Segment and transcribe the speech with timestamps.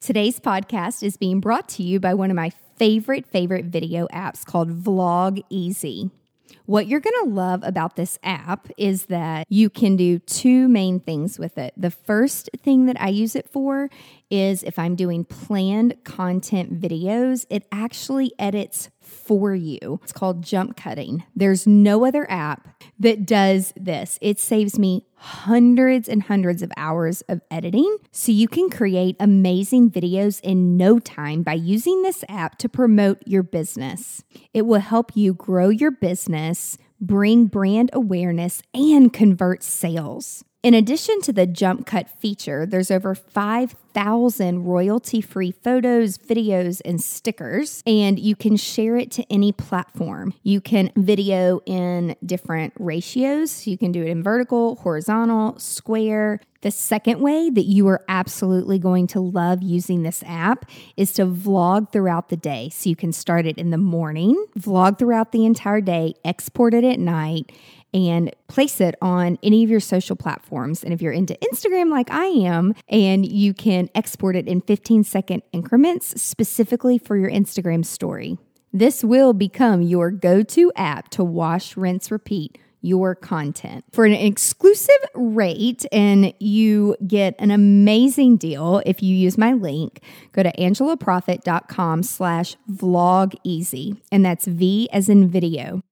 [0.00, 4.44] Today's podcast is being brought to you by one of my favorite, favorite video apps
[4.44, 6.10] called Vlog Easy.
[6.66, 11.00] What you're going to love about this app is that you can do two main
[11.00, 11.74] things with it.
[11.76, 13.90] The first thing that I use it for
[14.30, 20.00] is if I'm doing planned content videos, it actually edits for you.
[20.02, 21.24] It's called jump cutting.
[21.34, 24.18] There's no other app that does this.
[24.20, 29.90] It saves me hundreds and hundreds of hours of editing so you can create amazing
[29.90, 34.22] videos in no time by using this app to promote your business.
[34.54, 40.44] It will help you grow your business, bring brand awareness, and convert sales.
[40.64, 47.00] In addition to the jump cut feature, there's over 5,000 royalty free photos, videos, and
[47.00, 50.34] stickers, and you can share it to any platform.
[50.42, 53.68] You can video in different ratios.
[53.68, 56.40] You can do it in vertical, horizontal, square.
[56.62, 61.26] The second way that you are absolutely going to love using this app is to
[61.26, 62.68] vlog throughout the day.
[62.70, 66.82] So you can start it in the morning, vlog throughout the entire day, export it
[66.82, 67.52] at night
[67.94, 70.84] and place it on any of your social platforms.
[70.84, 75.04] And if you're into Instagram like I am, and you can export it in 15
[75.04, 78.38] second increments specifically for your Instagram story.
[78.72, 84.12] This will become your go to app to wash, rinse, repeat your content for an
[84.12, 90.00] exclusive rate and you get an amazing deal if you use my link
[90.32, 95.82] go to angelaproffit.com slash vlog easy and that's v as in video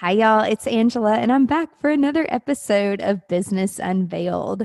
[0.00, 0.44] Hi, y'all.
[0.44, 4.62] It's Angela, and I'm back for another episode of Business Unveiled.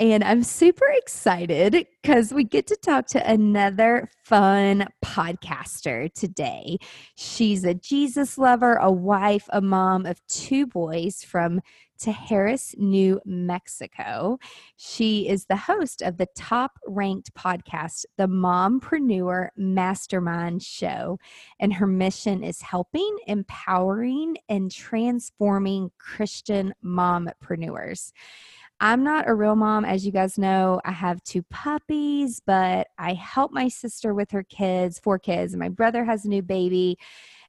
[0.00, 6.78] And I'm super excited because we get to talk to another fun podcaster today.
[7.14, 11.60] She's a Jesus lover, a wife, a mom of two boys from
[12.02, 14.38] Tijeras, New Mexico.
[14.76, 21.18] She is the host of the top ranked podcast, the Mompreneur Mastermind Show.
[21.60, 28.12] And her mission is helping, empowering, and transforming Christian mompreneurs.
[28.80, 30.80] I'm not a real mom, as you guys know.
[30.84, 35.60] I have two puppies, but I help my sister with her kids, four kids, and
[35.60, 36.98] my brother has a new baby.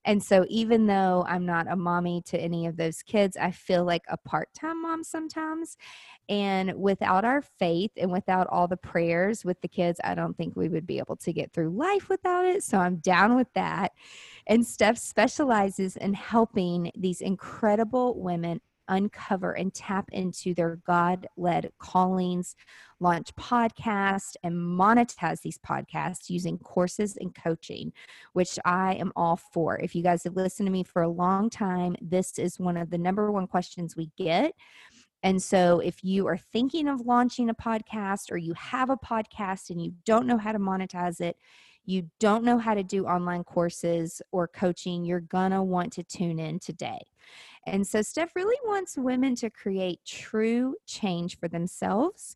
[0.06, 3.86] And so, even though I'm not a mommy to any of those kids, I feel
[3.86, 5.78] like a part time mom sometimes.
[6.30, 10.56] And without our faith and without all the prayers with the kids, I don't think
[10.56, 12.63] we would be able to get through life without it.
[12.63, 13.94] So, I'm down with that.
[14.47, 21.72] And Steph specializes in helping these incredible women uncover and tap into their God led
[21.80, 22.56] callings,
[23.00, 27.94] launch podcasts, and monetize these podcasts using courses and coaching,
[28.34, 29.80] which I am all for.
[29.80, 32.90] If you guys have listened to me for a long time, this is one of
[32.90, 34.54] the number one questions we get.
[35.24, 39.70] And so, if you are thinking of launching a podcast or you have a podcast
[39.70, 41.38] and you don't know how to monetize it,
[41.86, 46.40] you don't know how to do online courses or coaching, you're gonna want to tune
[46.40, 47.00] in today.
[47.66, 52.35] And so, Steph really wants women to create true change for themselves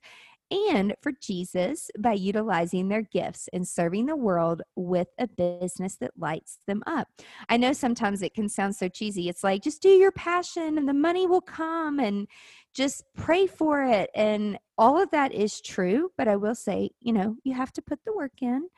[0.50, 6.12] and for Jesus by utilizing their gifts and serving the world with a business that
[6.18, 7.08] lights them up.
[7.50, 9.28] I know sometimes it can sound so cheesy.
[9.28, 12.28] It's like, just do your passion and the money will come and
[12.74, 14.10] just pray for it.
[14.16, 16.12] And all of that is true.
[16.18, 18.70] But I will say, you know, you have to put the work in.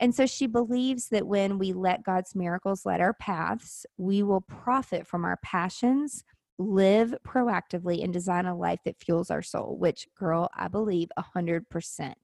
[0.00, 4.40] And so she believes that when we let God's miracles light our paths, we will
[4.40, 6.24] profit from our passions,
[6.58, 12.14] live proactively, and design a life that fuels our soul, which, girl, I believe 100%.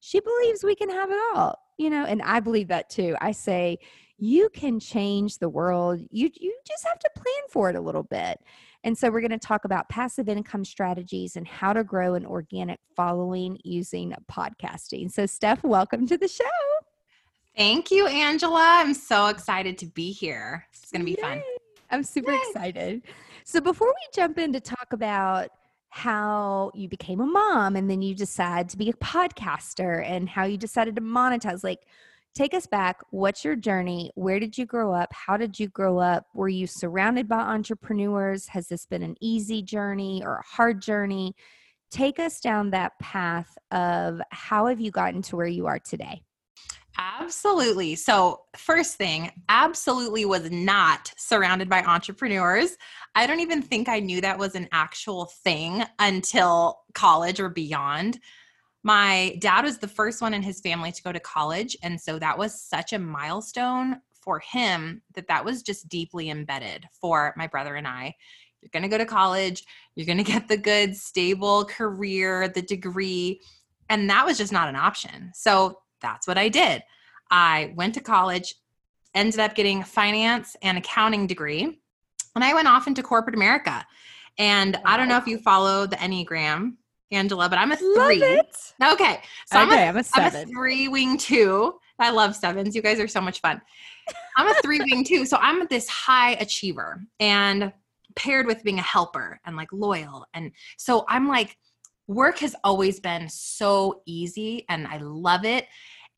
[0.00, 3.16] She believes we can have it all, you know, and I believe that too.
[3.20, 3.78] I say,
[4.18, 6.00] you can change the world.
[6.10, 8.40] You, you just have to plan for it a little bit.
[8.84, 12.24] And so we're going to talk about passive income strategies and how to grow an
[12.24, 15.10] organic following using podcasting.
[15.10, 16.44] So, Steph, welcome to the show.
[17.56, 18.80] Thank you, Angela.
[18.80, 20.66] I'm so excited to be here.
[20.74, 21.22] It's going to be Yay.
[21.22, 21.42] fun.
[21.90, 22.40] I'm super Yay.
[22.48, 23.02] excited.
[23.44, 25.48] So, before we jump in to talk about
[25.88, 30.44] how you became a mom and then you decided to be a podcaster and how
[30.44, 31.64] you decided to monetize.
[31.64, 31.86] Like,
[32.34, 33.00] take us back.
[33.08, 34.10] What's your journey?
[34.14, 35.10] Where did you grow up?
[35.14, 36.26] How did you grow up?
[36.34, 38.48] Were you surrounded by entrepreneurs?
[38.48, 41.34] Has this been an easy journey or a hard journey?
[41.90, 46.25] Take us down that path of how have you gotten to where you are today?
[46.98, 47.94] Absolutely.
[47.94, 52.76] So, first thing, absolutely was not surrounded by entrepreneurs.
[53.14, 58.18] I don't even think I knew that was an actual thing until college or beyond.
[58.82, 61.76] My dad was the first one in his family to go to college.
[61.82, 66.86] And so that was such a milestone for him that that was just deeply embedded
[67.00, 68.14] for my brother and I.
[68.60, 69.64] You're going to go to college,
[69.96, 73.40] you're going to get the good, stable career, the degree.
[73.88, 75.30] And that was just not an option.
[75.34, 76.82] So that's what I did.
[77.30, 78.54] I went to college,
[79.14, 81.80] ended up getting a finance and accounting degree,
[82.34, 83.84] and I went off into corporate America.
[84.38, 84.82] And wow.
[84.84, 86.74] I don't know if you follow the Enneagram,
[87.10, 88.22] Angela, but I'm a three.
[88.22, 89.20] Okay.
[89.46, 90.40] So I'm, a, I'm a seven.
[90.40, 91.78] I'm a three wing two.
[91.98, 92.74] I love sevens.
[92.74, 93.60] You guys are so much fun.
[94.36, 95.24] I'm a three wing two.
[95.24, 97.72] So I'm this high achiever and
[98.16, 100.26] paired with being a helper and like loyal.
[100.34, 101.56] And so I'm like,
[102.06, 105.66] work has always been so easy and I love it.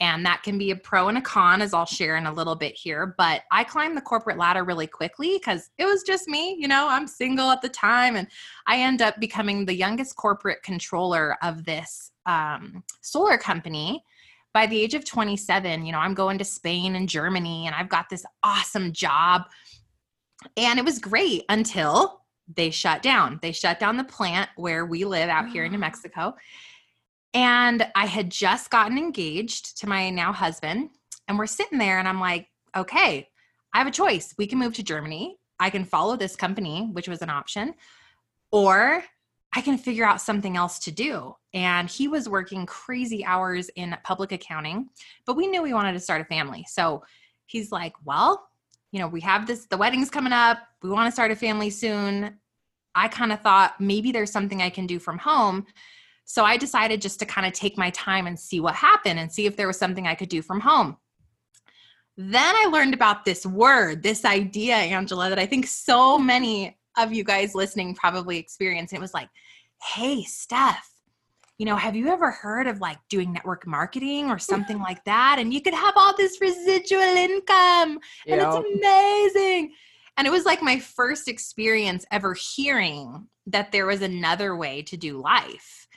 [0.00, 2.54] And that can be a pro and a con, as I'll share in a little
[2.54, 3.16] bit here.
[3.18, 6.56] But I climbed the corporate ladder really quickly because it was just me.
[6.56, 8.14] You know, I'm single at the time.
[8.14, 8.28] And
[8.68, 14.04] I end up becoming the youngest corporate controller of this um, solar company.
[14.54, 17.88] By the age of 27, you know, I'm going to Spain and Germany and I've
[17.88, 19.42] got this awesome job.
[20.56, 22.17] And it was great until
[22.54, 23.38] they shut down.
[23.42, 25.80] They shut down the plant where we live out here in New ah.
[25.80, 26.34] Mexico.
[27.34, 30.90] And I had just gotten engaged to my now husband.
[31.26, 33.28] And we're sitting there, and I'm like, okay,
[33.74, 34.34] I have a choice.
[34.38, 35.38] We can move to Germany.
[35.60, 37.74] I can follow this company, which was an option,
[38.50, 39.04] or
[39.54, 41.34] I can figure out something else to do.
[41.52, 44.88] And he was working crazy hours in public accounting,
[45.26, 46.64] but we knew we wanted to start a family.
[46.68, 47.02] So
[47.46, 48.48] he's like, well,
[48.92, 50.58] you know, we have this, the wedding's coming up.
[50.82, 52.38] We want to start a family soon.
[52.94, 55.66] I kind of thought maybe there's something I can do from home.
[56.24, 59.32] So I decided just to kind of take my time and see what happened and
[59.32, 60.96] see if there was something I could do from home.
[62.16, 67.12] Then I learned about this word, this idea, Angela, that I think so many of
[67.12, 68.92] you guys listening probably experience.
[68.92, 69.28] It was like,
[69.82, 70.90] hey, Steph,
[71.58, 75.36] you know, have you ever heard of like doing network marketing or something like that?
[75.38, 78.48] And you could have all this residual income and yep.
[78.48, 79.72] it's amazing.
[80.16, 84.96] And it was like my first experience ever hearing that there was another way to
[84.96, 85.88] do life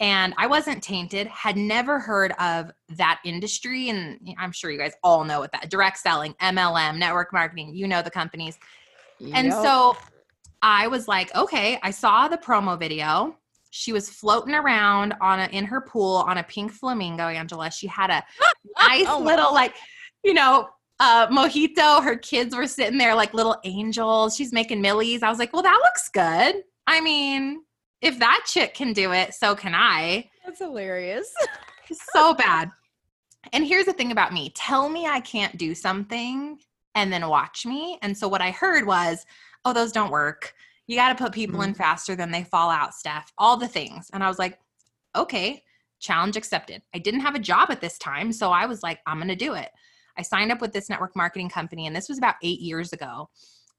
[0.00, 3.88] and I wasn't tainted, had never heard of that industry.
[3.88, 7.88] And I'm sure you guys all know what that direct selling, MLM, network marketing, you
[7.88, 8.58] know the companies.
[9.18, 9.32] Yep.
[9.34, 9.96] And so
[10.62, 13.36] I was like, okay, I saw the promo video.
[13.70, 17.70] She was floating around on a, in her pool on a pink flamingo, Angela.
[17.70, 18.24] She had a
[18.78, 19.74] nice oh, little, like,
[20.24, 20.68] you know,
[21.00, 22.02] uh, mojito.
[22.02, 24.36] Her kids were sitting there like little angels.
[24.36, 25.22] She's making millies.
[25.22, 26.62] I was like, well, that looks good.
[26.86, 27.62] I mean,
[28.00, 30.30] if that chick can do it, so can I.
[30.44, 31.32] That's hilarious.
[32.12, 32.70] so bad.
[33.52, 36.58] And here's the thing about me tell me I can't do something
[36.94, 37.98] and then watch me.
[38.02, 39.24] And so what I heard was,
[39.64, 40.52] oh, those don't work.
[40.88, 41.68] You got to put people mm-hmm.
[41.68, 44.10] in faster than they fall out, Steph, all the things.
[44.12, 44.58] And I was like,
[45.14, 45.62] okay,
[46.00, 46.82] challenge accepted.
[46.92, 48.32] I didn't have a job at this time.
[48.32, 49.70] So I was like, I'm going to do it.
[50.16, 53.28] I signed up with this network marketing company, and this was about eight years ago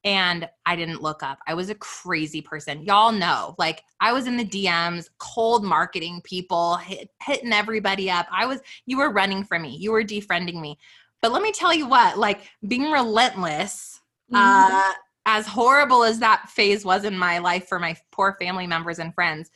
[0.04, 1.40] and I didn't look up.
[1.46, 2.84] I was a crazy person.
[2.84, 8.28] Y'all know, like I was in the DMs, cold marketing people, hit, hitting everybody up.
[8.32, 10.78] I was, you were running from me, you were defriending me.
[11.22, 14.00] But let me tell you what, like being relentless,
[14.32, 14.38] mm-hmm.
[14.38, 14.94] uh,
[15.32, 19.14] as horrible as that phase was in my life for my poor family members and
[19.14, 19.52] friends,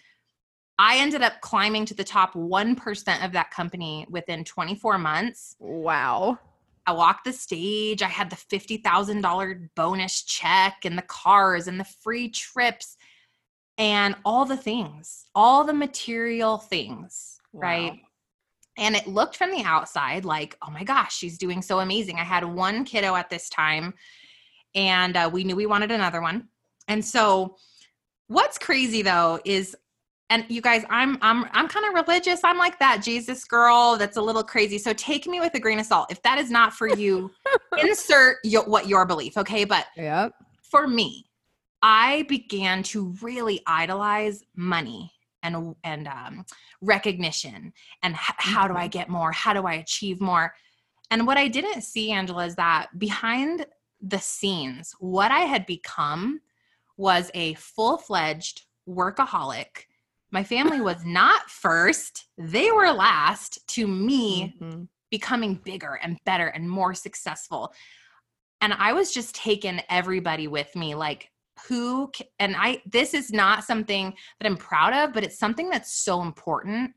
[0.77, 5.55] I ended up climbing to the top 1% of that company within 24 months.
[5.59, 6.37] Wow.
[6.85, 8.03] I walked the stage.
[8.03, 12.95] I had the $50,000 bonus check and the cars and the free trips
[13.79, 17.61] and all the things, all the material things, wow.
[17.61, 17.99] right?
[18.77, 22.19] And it looked from the outside like, oh my gosh, she's doing so amazing.
[22.19, 23.95] I had one kiddo at this time
[24.75, 26.47] and uh, we knew we wanted another one.
[26.87, 27.55] And so,
[28.27, 29.75] what's crazy though is
[30.29, 34.17] and you guys i'm i'm i'm kind of religious i'm like that jesus girl that's
[34.17, 36.73] a little crazy so take me with a grain of salt if that is not
[36.73, 37.29] for you
[37.81, 40.33] insert your, what your belief okay but yep.
[40.63, 41.25] for me
[41.81, 45.11] i began to really idolize money
[45.43, 46.45] and and um,
[46.81, 48.89] recognition and h- how do i mm-hmm.
[48.89, 50.53] get more how do i achieve more
[51.11, 53.65] and what i didn't see angela is that behind
[54.03, 56.39] the scenes what i had become
[56.97, 59.85] was a full-fledged workaholic
[60.31, 64.83] My family was not first, they were last to me mm-hmm.
[65.09, 67.73] becoming bigger and better and more successful.
[68.61, 71.29] And I was just taking everybody with me like
[71.67, 75.93] who and I this is not something that I'm proud of, but it's something that's
[75.93, 76.91] so important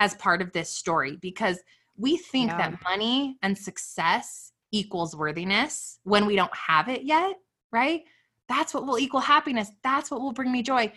[0.00, 1.58] as part of this story because
[1.96, 2.58] we think yeah.
[2.58, 7.36] that money and success equals worthiness when we don't have it yet,
[7.70, 8.02] right?
[8.48, 9.70] That's what will equal happiness.
[9.84, 10.92] That's what will bring me joy.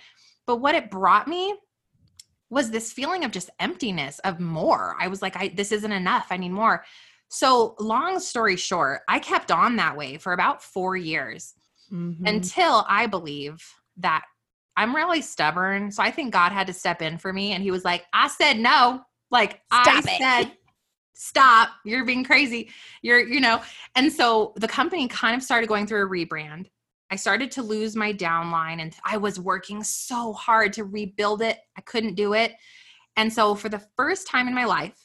[0.48, 1.55] But what it brought me
[2.50, 4.96] was this feeling of just emptiness of more.
[5.00, 6.27] I was like, I this isn't enough.
[6.29, 6.84] I need more.
[7.29, 11.53] So, long story short, I kept on that way for about four years
[11.91, 12.25] mm-hmm.
[12.25, 13.62] until I believe
[13.98, 14.24] that
[14.77, 15.91] I'm really stubborn.
[15.91, 17.53] So, I think God had to step in for me.
[17.53, 19.01] And He was like, I said no.
[19.32, 20.22] Like, Stop I it.
[20.22, 20.51] said,
[21.15, 21.69] stop.
[21.84, 22.69] You're being crazy.
[23.01, 23.62] You're, you know.
[23.95, 26.67] And so the company kind of started going through a rebrand.
[27.10, 31.57] I started to lose my downline and I was working so hard to rebuild it.
[31.77, 32.53] I couldn't do it.
[33.15, 35.00] And so, for the first time in my life,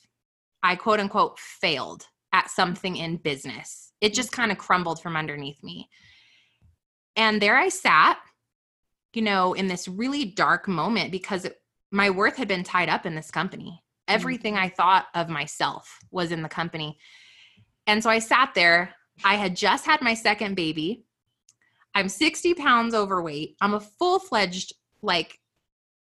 [0.63, 3.93] I quote unquote failed at something in business.
[4.01, 5.89] It just kind of crumbled from underneath me.
[7.17, 8.19] And there I sat,
[9.13, 11.57] you know, in this really dark moment because it,
[11.91, 13.83] my worth had been tied up in this company.
[14.11, 14.65] Everything mm-hmm.
[14.65, 16.99] I thought of myself was in the company.
[17.87, 18.95] And so I sat there.
[19.25, 21.05] I had just had my second baby.
[21.95, 23.57] I'm 60 pounds overweight.
[23.61, 25.39] I'm a full fledged, like,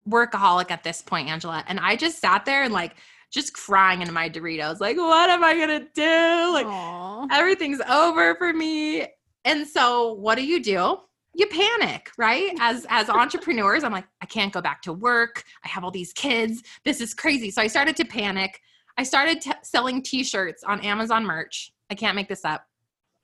[0.07, 1.63] workaholic at this point, Angela.
[1.67, 2.95] And I just sat there and, like,
[3.31, 6.53] just crying into my Doritos, like, what am I gonna do?
[6.53, 7.27] Like, Aww.
[7.31, 9.05] everything's over for me.
[9.43, 10.97] And so, what do you do?
[11.37, 12.53] You panic, right?
[12.59, 15.43] As as entrepreneurs, I'm like, I can't go back to work.
[15.63, 16.63] I have all these kids.
[16.85, 17.51] This is crazy.
[17.51, 18.61] So I started to panic.
[18.97, 21.73] I started t- selling T-shirts on Amazon merch.
[21.89, 22.65] I can't make this up.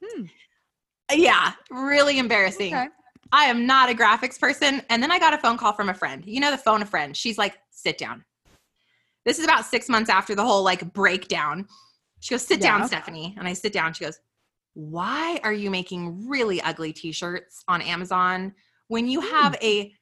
[0.04, 0.26] Hmm.
[1.14, 2.74] Yeah, really embarrassing.
[2.74, 2.88] Okay.
[3.32, 4.82] I am not a graphics person.
[4.90, 6.24] And then I got a phone call from a friend.
[6.26, 7.16] You know, the phone a friend.
[7.16, 8.26] She's like, sit down.
[9.26, 11.68] This is about six months after the whole like breakdown.
[12.20, 12.78] She goes, sit yeah.
[12.78, 13.36] down, Stephanie.
[13.38, 13.94] And I sit down.
[13.94, 14.20] She goes,
[14.74, 18.54] why are you making really ugly t-shirts on Amazon
[18.88, 19.66] when you have hmm.
[19.66, 19.94] a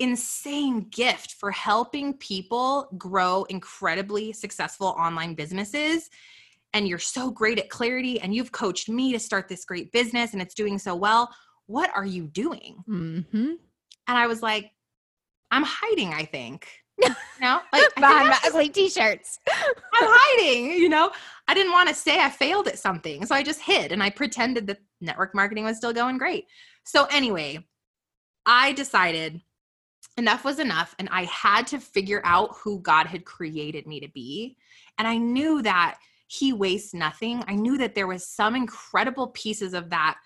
[0.00, 6.10] insane gift for helping people grow incredibly successful online businesses
[6.72, 10.32] and you're so great at clarity and you've coached me to start this great business
[10.32, 11.32] and it's doing so well
[11.66, 13.52] what are you doing mm-hmm.
[13.52, 13.58] and
[14.08, 14.72] i was like
[15.52, 16.68] i'm hiding i think
[17.40, 19.38] know like behind my ugly t-shirts.
[19.48, 21.10] I'm hiding you know?
[21.46, 24.10] I didn't want to say i failed at something so i just hid and i
[24.10, 26.46] pretended that network marketing was still going great.
[26.84, 27.58] So anyway
[28.46, 29.40] i decided
[30.16, 34.08] enough was enough and i had to figure out who god had created me to
[34.08, 34.56] be
[34.98, 37.44] and i knew that he wastes nothing.
[37.46, 40.18] I knew that there was some incredible pieces of that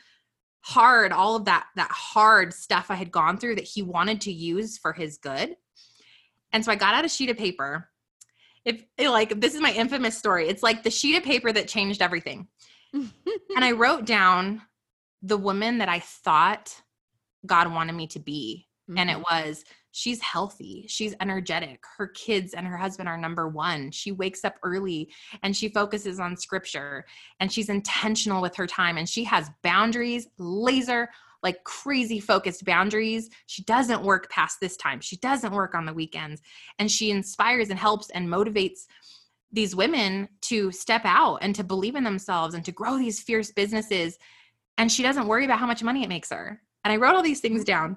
[0.60, 4.32] hard all of that that hard stuff i had gone through that he wanted to
[4.32, 5.54] use for his good
[6.52, 7.88] and so i got out a sheet of paper.
[8.64, 10.48] If like this is my infamous story.
[10.48, 12.48] It's like the sheet of paper that changed everything.
[12.92, 13.10] And
[13.56, 14.62] i wrote down
[15.22, 16.74] the woman that i thought
[17.46, 18.66] god wanted me to be.
[18.88, 18.98] Mm-hmm.
[18.98, 19.48] and it mm-hmm.
[19.48, 20.86] was she's healthy.
[20.88, 21.82] She's energetic.
[21.96, 23.90] Her kids and her husband are number one.
[23.90, 25.12] She wakes up early
[25.42, 27.04] and she focuses on scripture
[27.40, 31.08] and she's intentional with her time and she has boundaries laser
[31.42, 35.92] like crazy focused boundaries she doesn't work past this time she doesn't work on the
[35.92, 36.42] weekends
[36.78, 38.86] and she inspires and helps and motivates
[39.52, 43.50] these women to step out and to believe in themselves and to grow these fierce
[43.50, 44.18] businesses
[44.76, 47.22] and she doesn't worry about how much money it makes her and i wrote all
[47.22, 47.96] these things down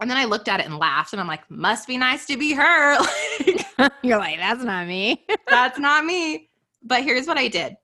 [0.00, 2.38] and then I looked at it and laughed, and I'm like, must be nice to
[2.38, 2.98] be her.
[4.02, 5.24] You're like, that's not me.
[5.48, 6.48] that's not me.
[6.82, 7.76] But here's what I did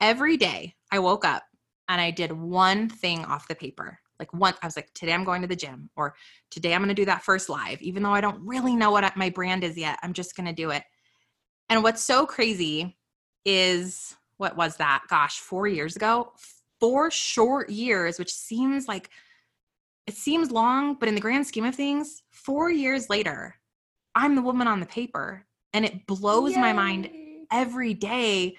[0.00, 1.42] every day I woke up
[1.88, 3.98] and I did one thing off the paper.
[4.18, 6.14] Like one, I was like, today I'm going to the gym, or
[6.50, 9.16] today I'm going to do that first live, even though I don't really know what
[9.16, 9.98] my brand is yet.
[10.02, 10.84] I'm just going to do it.
[11.68, 12.96] And what's so crazy
[13.44, 15.04] is what was that?
[15.08, 16.32] Gosh, four years ago,
[16.80, 19.10] four short years, which seems like
[20.06, 23.56] it seems long, but in the grand scheme of things, four years later,
[24.14, 25.44] I'm the woman on the paper.
[25.72, 26.60] And it blows Yay.
[26.60, 27.10] my mind
[27.50, 28.56] every day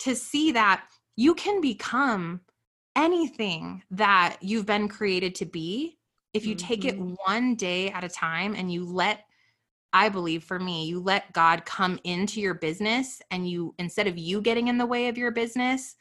[0.00, 0.84] to see that
[1.18, 2.40] you can become
[2.94, 5.98] anything that you've been created to be
[6.32, 6.68] if you mm-hmm.
[6.68, 7.14] take it mm-hmm.
[7.26, 9.24] one day at a time and you let
[9.92, 14.18] I believe for me, you let God come into your business and you, instead of
[14.18, 15.96] you getting in the way of your business,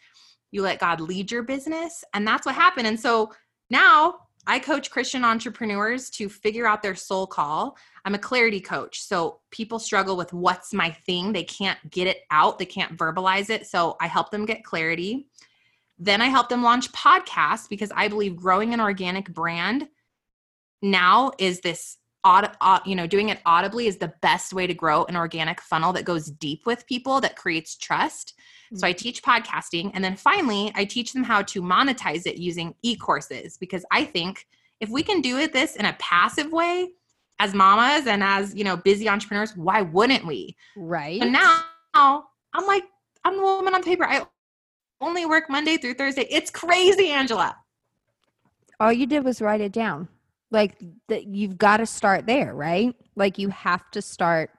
[0.51, 2.03] you let God lead your business.
[2.13, 2.85] And that's what happened.
[2.85, 3.31] And so
[3.69, 4.15] now
[4.49, 7.77] I coach Christian entrepreneurs to figure out their soul call.
[8.05, 9.01] I'm a clarity coach.
[9.01, 11.33] So people struggle with what's my thing.
[11.33, 13.67] They can't get it out, they can't verbalize it.
[13.67, 15.27] So I help them get clarity.
[15.99, 19.89] Then I help them launch podcasts because I believe growing an organic brand
[20.81, 24.73] now is this aud- uh, you know doing it audibly is the best way to
[24.73, 28.33] grow an organic funnel that goes deep with people that creates trust
[28.75, 32.75] so I teach podcasting and then finally I teach them how to monetize it using
[32.81, 34.45] e-courses because I think
[34.79, 36.89] if we can do it this in a passive way
[37.39, 40.55] as mamas and as, you know, busy entrepreneurs, why wouldn't we?
[40.75, 41.21] Right.
[41.21, 42.83] Now I'm like
[43.23, 44.05] I'm the woman on paper.
[44.05, 44.25] I
[45.01, 46.27] only work Monday through Thursday.
[46.29, 47.55] It's crazy, Angela.
[48.79, 50.07] All you did was write it down.
[50.51, 52.95] Like that you've got to start there, right?
[53.15, 54.49] Like you have to start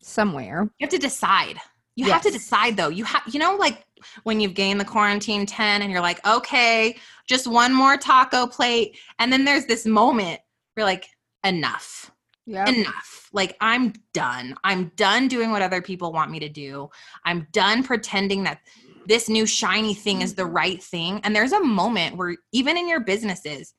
[0.00, 0.68] somewhere.
[0.78, 1.56] You have to decide.
[1.94, 2.12] You yes.
[2.12, 2.88] have to decide though.
[2.88, 3.84] You have you know like
[4.24, 6.96] when you've gained the quarantine 10 and you're like, "Okay,
[7.26, 10.40] just one more taco plate." And then there's this moment
[10.74, 11.06] where like
[11.44, 12.10] enough.
[12.46, 12.68] Yeah.
[12.68, 13.28] Enough.
[13.32, 14.54] Like I'm done.
[14.64, 16.90] I'm done doing what other people want me to do.
[17.24, 18.60] I'm done pretending that
[19.06, 20.56] this new shiny thing is the mm-hmm.
[20.56, 21.20] right thing.
[21.24, 23.74] And there's a moment where even in your businesses,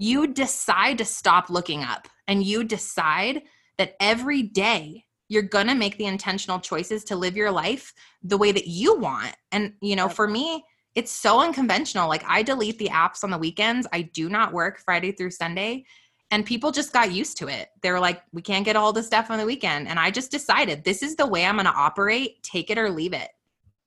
[0.00, 3.42] you decide to stop looking up and you decide
[3.76, 7.92] that every day you're going to make the intentional choices to live your life
[8.22, 9.36] the way that you want.
[9.52, 10.64] And, you know, for me,
[10.94, 12.08] it's so unconventional.
[12.08, 13.86] Like I delete the apps on the weekends.
[13.92, 15.84] I do not work Friday through Sunday.
[16.30, 17.68] And people just got used to it.
[17.82, 19.86] They were like, we can't get all the stuff on the weekend.
[19.86, 22.42] And I just decided this is the way I'm going to operate.
[22.42, 23.28] Take it or leave it.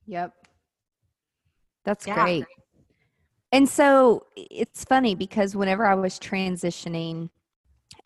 [0.05, 0.32] Yep.
[1.86, 2.24] That's yeah.
[2.24, 2.46] great.
[3.53, 7.29] And so it's funny because whenever I was transitioning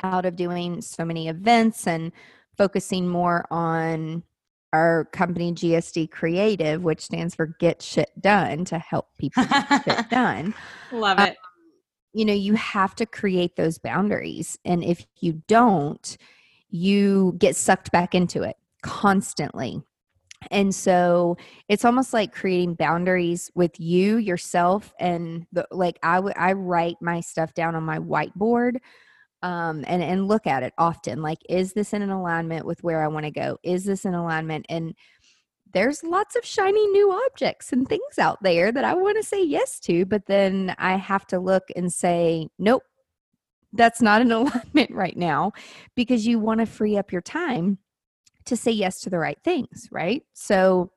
[0.04, 2.12] out of doing so many events and
[2.58, 4.24] focusing more on
[4.74, 10.10] our company GSD Creative, which stands for Get Shit Done to help people get shit
[10.10, 10.54] done.
[10.92, 11.30] Love it.
[11.30, 11.36] Um,
[12.12, 14.60] you know, you have to create those boundaries.
[14.66, 16.18] And if you don't,
[16.70, 19.82] you get sucked back into it constantly.
[20.52, 26.54] And so it's almost like creating boundaries with you yourself and the like I I
[26.54, 28.78] write my stuff down on my whiteboard
[29.44, 31.22] um, and and look at it often.
[31.22, 33.58] Like, is this in an alignment with where I want to go?
[33.64, 34.66] Is this in alignment?
[34.70, 34.96] And
[35.74, 39.44] there's lots of shiny new objects and things out there that I want to say
[39.44, 42.84] yes to, but then I have to look and say, nope,
[43.74, 45.52] that's not an alignment right now,
[45.96, 47.80] because you want to free up your time
[48.48, 50.24] to say yes to the right things, right?
[50.34, 50.92] So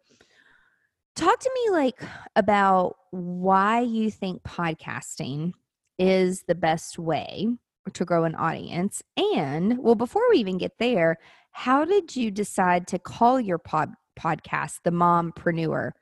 [1.17, 2.01] talk to me like
[2.37, 5.53] about why you think podcasting
[5.99, 7.49] is the best way
[7.93, 9.03] to grow an audience.
[9.17, 11.19] And well, before we even get there,
[11.53, 15.93] how did you decide to call your pod podcast the Mompreneur?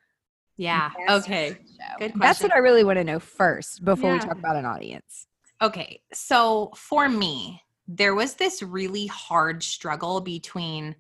[0.56, 0.90] Yeah.
[1.08, 1.56] Okay.
[1.98, 2.18] Good question.
[2.18, 4.14] That's what I really want to know first before yeah.
[4.14, 5.26] we talk about an audience.
[5.62, 6.02] Okay.
[6.12, 10.94] So for me, there was this really hard struggle between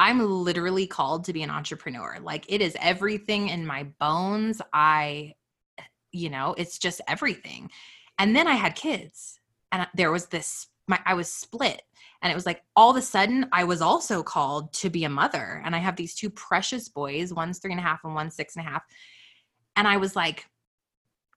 [0.00, 2.16] I'm literally called to be an entrepreneur.
[2.22, 4.62] Like it is everything in my bones.
[4.72, 5.34] I,
[6.10, 7.70] you know, it's just everything.
[8.18, 9.40] And then I had kids
[9.72, 11.82] and there was this my i was split
[12.22, 15.08] and it was like all of a sudden i was also called to be a
[15.08, 18.34] mother and i have these two precious boys one's three and a half and one's
[18.34, 18.82] six and a half
[19.76, 20.46] and i was like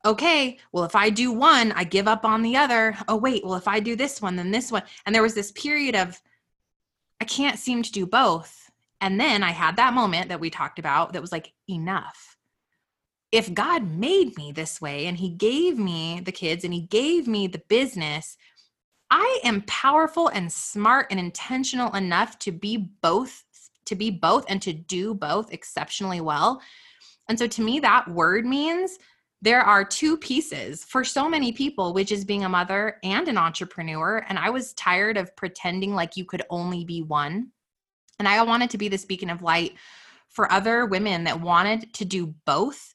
[0.06, 3.56] okay well if i do one i give up on the other oh wait well
[3.56, 6.19] if i do this one then this one and there was this period of
[7.21, 8.69] i can't seem to do both
[9.02, 12.34] and then i had that moment that we talked about that was like enough
[13.34, 17.28] if God made me this way and He gave me the kids and He gave
[17.28, 18.38] me the business,
[19.10, 23.43] I am powerful and smart and intentional enough to be both,
[23.86, 26.62] to be both and to do both exceptionally well.
[27.28, 28.99] And so to me, that word means
[29.43, 33.38] there are two pieces for so many people, which is being a mother and an
[33.38, 34.25] entrepreneur.
[34.29, 37.51] And I was tired of pretending like you could only be one.
[38.19, 39.73] And I wanted to be the beacon of light
[40.29, 42.93] for other women that wanted to do both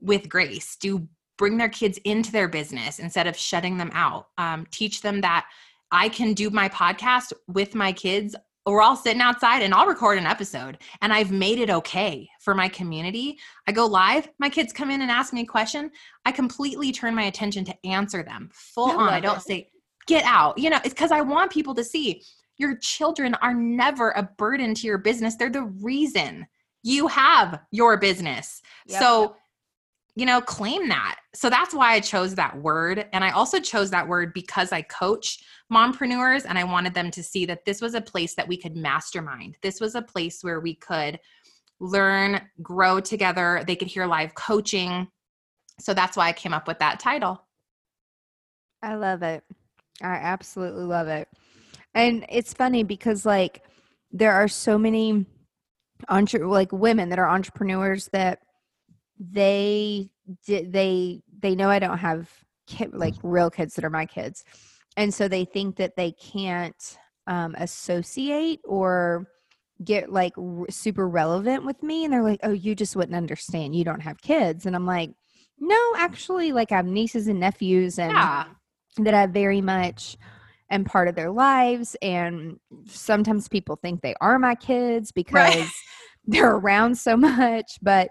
[0.00, 4.66] with grace do bring their kids into their business instead of shutting them out um,
[4.70, 5.46] teach them that
[5.90, 8.34] i can do my podcast with my kids
[8.70, 12.54] we're all sitting outside and I'll record an episode and I've made it okay for
[12.54, 13.38] my community.
[13.66, 15.90] I go live, my kids come in and ask me a question.
[16.24, 19.08] I completely turn my attention to answer them full I on.
[19.08, 19.42] I don't it.
[19.42, 19.70] say,
[20.06, 20.58] get out.
[20.58, 22.22] You know, it's because I want people to see
[22.58, 25.36] your children are never a burden to your business.
[25.36, 26.46] They're the reason
[26.82, 28.62] you have your business.
[28.86, 29.00] Yep.
[29.00, 29.36] So
[30.14, 31.20] you know, claim that.
[31.34, 33.06] So that's why I chose that word.
[33.12, 35.38] And I also chose that word because I coach
[35.72, 38.76] mompreneurs and I wanted them to see that this was a place that we could
[38.76, 39.56] mastermind.
[39.62, 41.20] This was a place where we could
[41.78, 43.62] learn, grow together.
[43.66, 45.08] They could hear live coaching.
[45.78, 47.46] So that's why I came up with that title.
[48.82, 49.44] I love it.
[50.02, 51.28] I absolutely love it.
[51.94, 53.62] And it's funny because like
[54.10, 55.26] there are so many
[56.08, 58.40] entre- like women that are entrepreneurs that
[59.18, 60.10] they
[60.46, 62.30] did they they know I don't have
[62.66, 64.44] kid, like real kids that are my kids,
[64.96, 69.28] and so they think that they can't um, associate or
[69.84, 73.74] get like r- super relevant with me and they're like oh you just wouldn't understand.
[73.76, 74.66] You don't have kids.
[74.66, 75.10] And i'm like
[75.60, 78.44] no actually like i have nieces and nephews and Yeah.
[78.98, 80.16] that i very much
[80.70, 85.70] am part of their lives and sometimes people think they are my kids because
[86.26, 88.10] they're around so much but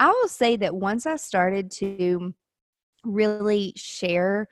[0.00, 2.34] i will say that once i started to
[3.04, 4.46] really share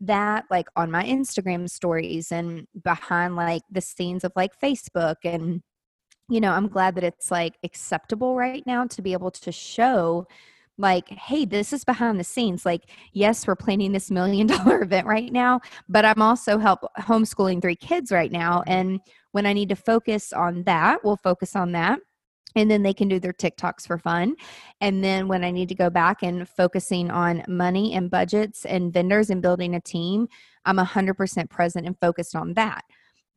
[0.00, 5.62] that like on my instagram stories and behind like the scenes of like facebook and
[6.28, 10.26] you know i'm glad that it's like acceptable right now to be able to show
[10.78, 12.64] like hey this is behind the scenes.
[12.64, 17.60] Like yes we're planning this million dollar event right now but i'm also help homeschooling
[17.60, 19.00] three kids right now and
[19.32, 21.98] when i need to focus on that we'll focus on that
[22.56, 24.34] and then they can do their TikToks for fun.
[24.80, 28.92] And then when I need to go back and focusing on money and budgets and
[28.92, 30.28] vendors and building a team,
[30.64, 32.84] I'm 100% present and focused on that.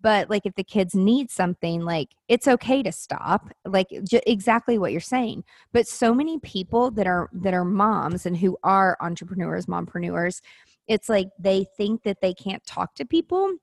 [0.01, 4.79] But like if the kids need something, like it's okay to stop, like j- exactly
[4.79, 5.43] what you're saying.
[5.73, 10.41] But so many people that are that are moms and who are entrepreneurs, mompreneurs,
[10.87, 13.53] it's like they think that they can't talk to people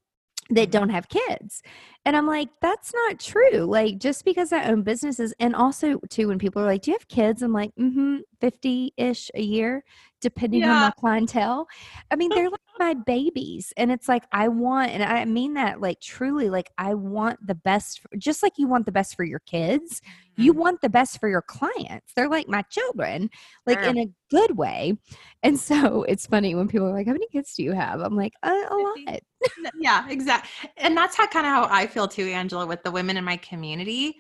[0.51, 0.71] that mm-hmm.
[0.71, 1.63] don't have kids.
[2.09, 3.59] And I'm like, that's not true.
[3.67, 6.97] Like, just because I own businesses, and also, too, when people are like, Do you
[6.99, 7.43] have kids?
[7.43, 9.85] I'm like, Mm hmm, 50 ish a year,
[10.23, 11.67] depending on my clientele.
[12.11, 13.75] I mean, they're like my babies.
[13.77, 17.55] And it's like, I want, and I mean that like truly, like, I want the
[17.57, 20.01] best, just like you want the best for your kids,
[20.37, 20.61] you Mm-hmm.
[20.61, 22.15] want the best for your clients.
[22.17, 23.29] They're like my children,
[23.67, 23.83] like Sure.
[23.83, 24.95] in a good way.
[25.43, 28.01] And so it's funny when people are like, How many kids do you have?
[28.01, 29.21] I'm like, uh, A lot.
[29.75, 30.71] yeah, exactly.
[30.77, 33.37] And that's how kind of how I feel too, Angela, with the women in my
[33.39, 34.17] community.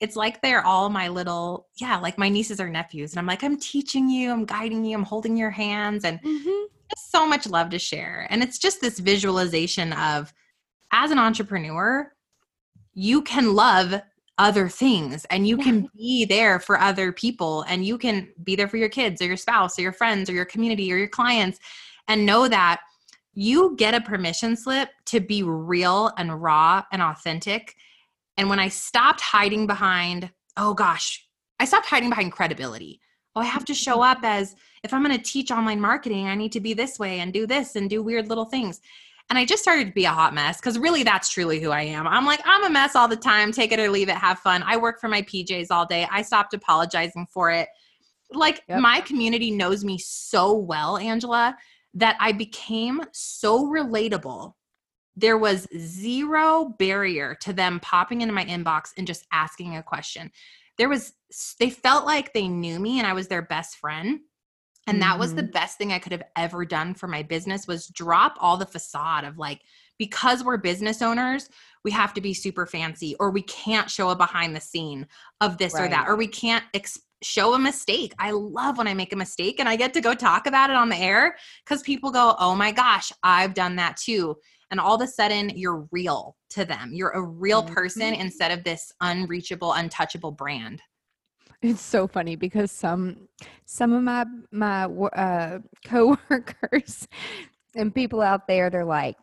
[0.00, 3.12] It's like they're all my little, yeah, like my nieces or nephews.
[3.12, 6.66] And I'm like, I'm teaching you, I'm guiding you, I'm holding your hands, and Mhm.
[6.90, 8.26] just so much love to share.
[8.28, 10.32] And it's just this visualization of
[10.92, 12.12] as an entrepreneur,
[12.94, 14.02] you can love
[14.38, 18.66] other things and you can be there for other people and you can be there
[18.66, 21.58] for your kids or your spouse or your friends or your community or your clients
[22.08, 22.80] and know that
[23.34, 27.74] you get a permission slip to be real and raw and authentic.
[28.36, 31.26] And when I stopped hiding behind, oh gosh,
[31.58, 33.00] I stopped hiding behind credibility.
[33.34, 36.34] Oh, I have to show up as if I'm going to teach online marketing, I
[36.34, 38.80] need to be this way and do this and do weird little things.
[39.30, 41.82] And I just started to be a hot mess because really that's truly who I
[41.82, 42.06] am.
[42.06, 44.62] I'm like, I'm a mess all the time, take it or leave it, have fun.
[44.66, 46.06] I work for my PJs all day.
[46.10, 47.68] I stopped apologizing for it.
[48.32, 48.80] Like Yep.
[48.80, 51.56] my community knows me so well, Angela,
[51.94, 54.52] that I became so relatable.
[55.14, 60.30] There was zero barrier to them popping into my inbox and just asking a question.
[60.78, 61.12] There was,
[61.60, 64.20] they felt like they knew me and I was their best friend.
[64.88, 65.52] And that was the mm-hmm.
[65.52, 69.22] best thing I could have ever done for my business was drop all the facade
[69.22, 69.60] of like,
[69.96, 71.48] because we're business owners,
[71.84, 75.06] we have to be super fancy or we can't show a behind the scene
[75.40, 78.12] of this or that or we can't ex- show a mistake.
[78.18, 80.76] I love when I make a mistake and I get to go talk about it
[80.76, 84.36] on the air cuz people go, "Oh my gosh, I've done that too."
[84.70, 86.90] And all of a sudden you're real to them.
[86.92, 88.20] You're a real person Mhm.
[88.20, 90.82] instead of this unreachable, untouchable brand.
[91.60, 93.28] It's so funny because some
[93.66, 97.06] some of my my uh, coworkers
[97.76, 99.16] and people out there, they're like,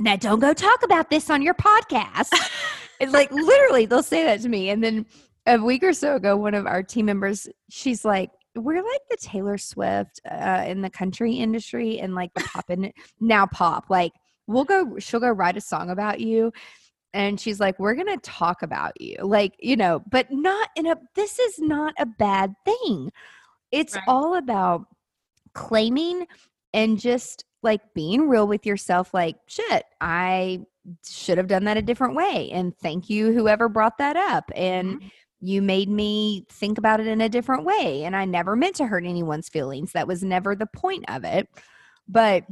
[0.00, 2.30] "Now don't go talk about this on your podcast."
[3.00, 5.06] it's like literally, they'll say that to me, and then
[5.46, 9.16] a week or so ago, one of our team members, she's like, "We're like the
[9.16, 13.86] Taylor Swift uh, in the country industry, and like the pop in now pop.
[13.90, 14.12] Like
[14.46, 16.52] we'll go, she'll go write a song about you."
[17.12, 20.94] and she's like we're gonna talk about you like you know but not in a
[21.16, 23.10] this is not a bad thing
[23.72, 24.04] it's Right.
[24.06, 24.84] all about
[25.54, 26.24] claiming
[26.72, 30.60] and just like being real with yourself like shit i
[31.04, 35.00] should have done that a different way and thank you whoever brought that up and
[35.00, 35.10] Mhm.
[35.40, 38.86] You made me think about it in a different way and i never meant to
[38.86, 41.48] hurt anyone's feelings that was never the point of it
[42.08, 42.44] but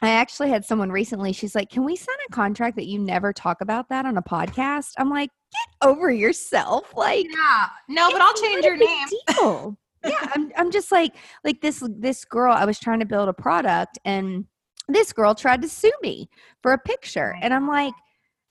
[0.00, 1.32] I actually had someone recently.
[1.32, 4.22] She's like, "Can we sign a contract that you never talk about that on a
[4.22, 7.68] podcast?" I'm like, "Get over yourself!" Like, Yeah.
[7.88, 9.06] No, but I'll change your name.
[9.28, 9.76] deal.
[10.04, 10.52] yeah, I'm.
[10.56, 11.82] I'm just like, like this.
[11.96, 12.52] This girl.
[12.52, 14.44] I was trying to build a product, and
[14.88, 16.28] this girl tried to sue me
[16.62, 17.94] for a picture, and I'm like,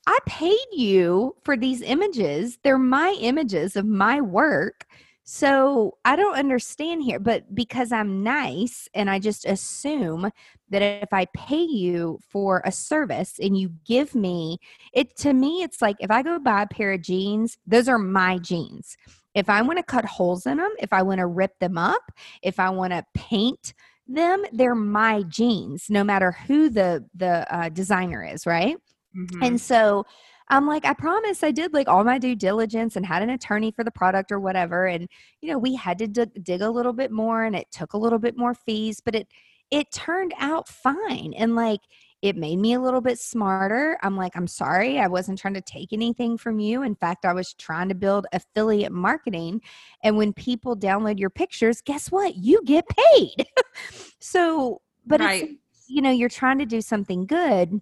[0.08, 2.60] I paid you for these images.
[2.64, 4.86] They're my images of my work.
[5.26, 10.32] So I don't understand here, but because I'm nice and I just assume
[10.70, 14.60] that if I pay you for a service and you give me
[14.94, 18.00] it to me, it's like if I go buy a pair of jeans, those are
[18.00, 18.96] my jeans.
[19.36, 22.14] If I want to cut holes in them, if I want to rip them up,
[22.42, 23.74] if I want to paint
[24.08, 28.78] them, they're my jeans, no matter who the the uh, designer is, right?
[29.18, 29.46] Mhm.
[29.46, 30.06] And so
[30.50, 33.72] I'm like, I promise I did like all my due diligence and had an attorney
[33.72, 34.86] for the product or whatever.
[34.88, 35.10] And,
[35.42, 37.98] you know, we had to dig, dig a little bit more and it took a
[37.98, 39.28] little bit more fees, but it,
[39.72, 41.34] it turned out fine.
[41.38, 41.82] And like,
[42.22, 43.98] it made me a little bit smarter.
[44.02, 46.82] I'm like, I'm sorry, I wasn't trying to take anything from you.
[46.82, 49.62] In fact, I was trying to build affiliate marketing.
[50.04, 52.36] And when people download your pictures, guess what?
[52.36, 53.46] You get paid.
[54.20, 55.44] so, but right.
[55.44, 57.82] it's, you know, you're trying to do something good,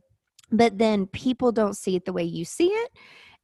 [0.52, 2.92] but then people don't see it the way you see it.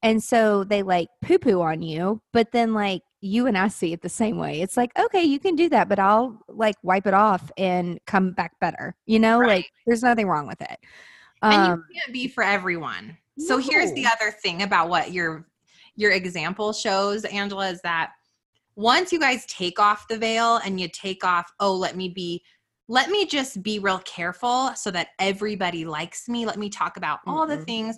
[0.03, 3.93] And so they like poo poo on you, but then like you and I see
[3.93, 4.61] it the same way.
[4.61, 8.31] It's like, okay, you can do that, but I'll like wipe it off and come
[8.31, 8.95] back better.
[9.05, 9.47] You know, right.
[9.47, 10.79] like there's nothing wrong with it.
[11.43, 13.17] Um, and you can't be for everyone.
[13.37, 13.61] So no.
[13.61, 15.47] here's the other thing about what your
[15.95, 18.11] your example shows, Angela, is that
[18.75, 22.43] once you guys take off the veil and you take off, oh, let me be
[22.91, 26.45] let me just be real careful so that everybody likes me.
[26.45, 27.57] Let me talk about all mm-hmm.
[27.57, 27.97] the things.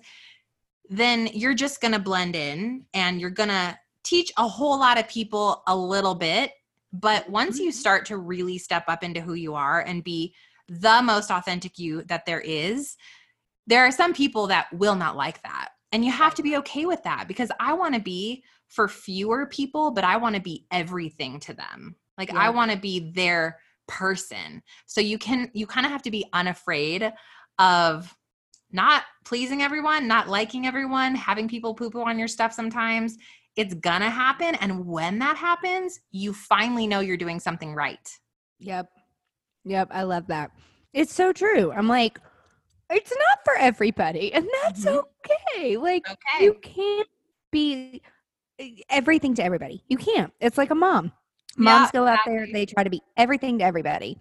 [0.87, 4.99] Then you're just going to blend in and you're going to teach a whole lot
[4.99, 6.51] of people a little bit,
[6.91, 7.79] but once you mm-hmm.
[7.79, 10.35] start to really step up into who you are and be
[10.69, 12.95] the most authentic you that there is,
[13.65, 15.69] there are some people that will not like that.
[15.91, 19.47] And you have to be okay with that because I want to be for fewer
[19.47, 21.95] people, but I want to be everything to them.
[22.15, 22.37] Like yeah.
[22.37, 24.61] I want to be their person.
[24.85, 27.11] So you can you kind of have to be unafraid
[27.59, 28.15] of
[28.71, 33.17] not pleasing everyone, not liking everyone, having people poo poo on your stuff sometimes,
[33.55, 34.55] it's gonna happen.
[34.55, 38.09] And when that happens, you finally know you're doing something right.
[38.59, 38.89] Yep.
[39.65, 39.89] Yep.
[39.91, 40.51] I love that.
[40.93, 41.71] It's so true.
[41.71, 42.19] I'm like,
[42.89, 44.99] it's not for everybody, and that's mm-hmm.
[45.57, 45.77] okay.
[45.77, 46.45] Like, okay.
[46.45, 47.07] you can't
[47.51, 48.01] be
[48.59, 49.83] eh, everything to everybody.
[49.87, 50.31] You can't.
[50.39, 51.11] It's like a mom.
[51.57, 52.35] Moms yeah, go out exactly.
[52.35, 54.17] there, they try to be everything to everybody.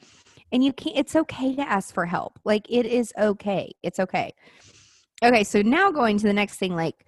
[0.52, 2.38] And you can't, it's okay to ask for help.
[2.44, 3.72] Like, it is okay.
[3.82, 4.34] It's okay.
[5.24, 5.44] Okay.
[5.44, 7.06] So now going to the next thing, like,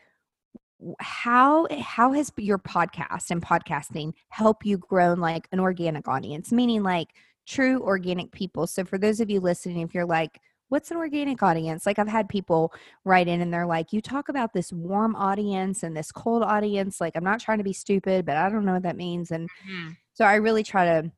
[0.98, 6.82] how how has your podcast and podcasting help you grow like an organic audience meaning
[6.82, 7.08] like
[7.46, 11.42] true organic people so for those of you listening if you're like what's an organic
[11.42, 12.72] audience like i've had people
[13.04, 17.00] write in and they're like you talk about this warm audience and this cold audience
[17.00, 19.48] like i'm not trying to be stupid but i don't know what that means and
[19.48, 19.90] mm-hmm.
[20.14, 21.10] So i really try to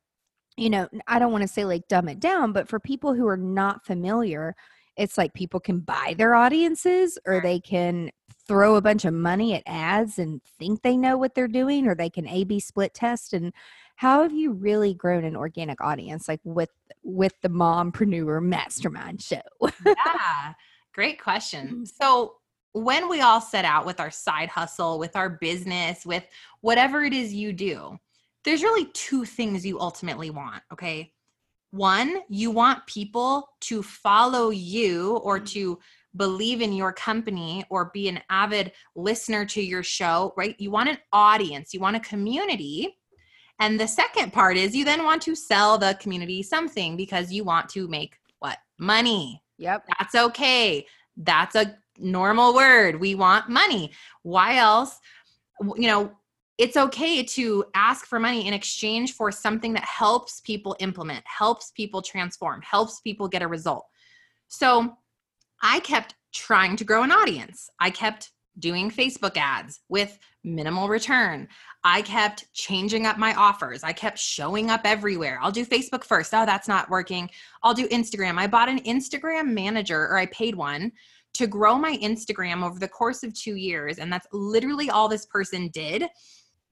[0.57, 3.27] you know i don't want to say like dumb it down but for people who
[3.27, 4.55] are not familiar
[4.97, 8.09] it's like people can buy their audiences or they can
[8.47, 11.95] throw a bunch of money at ads and think they know what they're doing or
[11.95, 13.53] they can a b split test and
[13.95, 16.69] how have you really grown an organic audience like with
[17.03, 19.41] with the mompreneur mastermind show?
[19.85, 20.53] Yeah
[20.97, 21.85] great question.
[22.01, 22.33] So
[22.73, 26.23] when we all set out with our side hustle with our business with
[26.61, 27.97] whatever it is you do
[28.47, 31.11] there's really two things you ultimately want okay
[31.71, 35.45] one you want people to follow you or mm-hmm.
[35.45, 35.79] to
[36.17, 40.55] believe in your company or be an avid listener to your show, right?
[40.59, 42.97] You want an audience, you want a community.
[43.59, 47.43] And the second part is you then want to sell the community something because you
[47.43, 48.57] want to make what?
[48.79, 49.41] Money.
[49.57, 49.85] Yep.
[49.97, 50.85] That's okay.
[51.15, 52.99] That's a normal word.
[52.99, 53.91] We want money.
[54.21, 54.99] Why else?
[55.61, 56.11] You know,
[56.57, 61.71] it's okay to ask for money in exchange for something that helps people implement, helps
[61.71, 63.85] people transform, helps people get a result.
[64.47, 64.97] So
[65.61, 67.69] I kept trying to grow an audience.
[67.79, 71.47] I kept doing Facebook ads with minimal return.
[71.83, 73.83] I kept changing up my offers.
[73.83, 75.39] I kept showing up everywhere.
[75.41, 76.33] I'll do Facebook first.
[76.33, 77.29] Oh, that's not working.
[77.61, 78.37] I'll do Instagram.
[78.39, 80.91] I bought an Instagram manager or I paid one
[81.35, 83.99] to grow my Instagram over the course of two years.
[83.99, 86.05] And that's literally all this person did.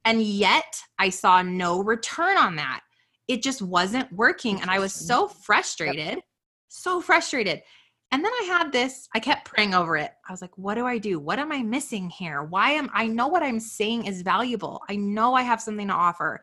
[0.06, 2.82] And yet I saw no return on that.
[3.28, 4.62] It just wasn't working.
[4.62, 6.20] And I was so frustrated,
[6.68, 7.64] so frustrated.
[8.12, 10.12] And then I had this, I kept praying over it.
[10.28, 11.20] I was like, what do I do?
[11.20, 12.44] What am I missing here?
[12.44, 14.82] Why am I know what I'm saying is valuable.
[14.88, 16.42] I know I have something to offer.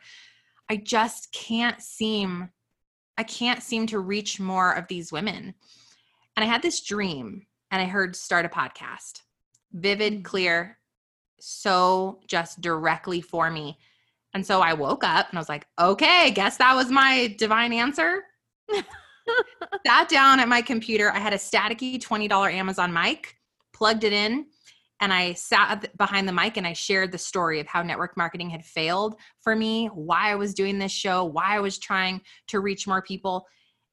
[0.68, 2.50] I just can't seem
[3.18, 5.54] I can't seem to reach more of these women.
[6.36, 9.20] And I had this dream and I heard start a podcast.
[9.72, 10.24] Vivid, mm.
[10.24, 10.78] clear,
[11.44, 13.76] so just directly for me.
[14.32, 17.72] And so I woke up and I was like, okay, guess that was my divine
[17.72, 18.22] answer.
[19.86, 21.10] sat down at my computer.
[21.10, 23.36] I had a staticky $20 Amazon mic,
[23.72, 24.46] plugged it in,
[25.00, 28.48] and I sat behind the mic and I shared the story of how network marketing
[28.48, 32.60] had failed for me, why I was doing this show, why I was trying to
[32.60, 33.46] reach more people.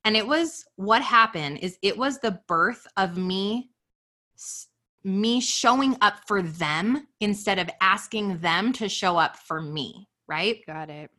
[0.06, 3.72] And it was what happened is it was the birth of me
[5.04, 10.62] me showing up for them instead of asking them to show up for me, right?
[10.68, 11.10] Got it.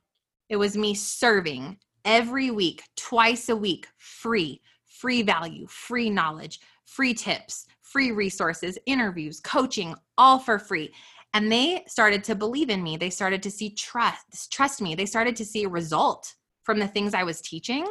[0.49, 7.15] It was me serving, every week, twice a week, free, free value, free knowledge, free
[7.15, 10.93] tips, free resources, interviews, coaching, all for free.
[11.35, 12.97] And they started to believe in me.
[12.97, 14.95] They started to see trust, trust me.
[14.95, 17.87] They started to see a result from the things I was teaching.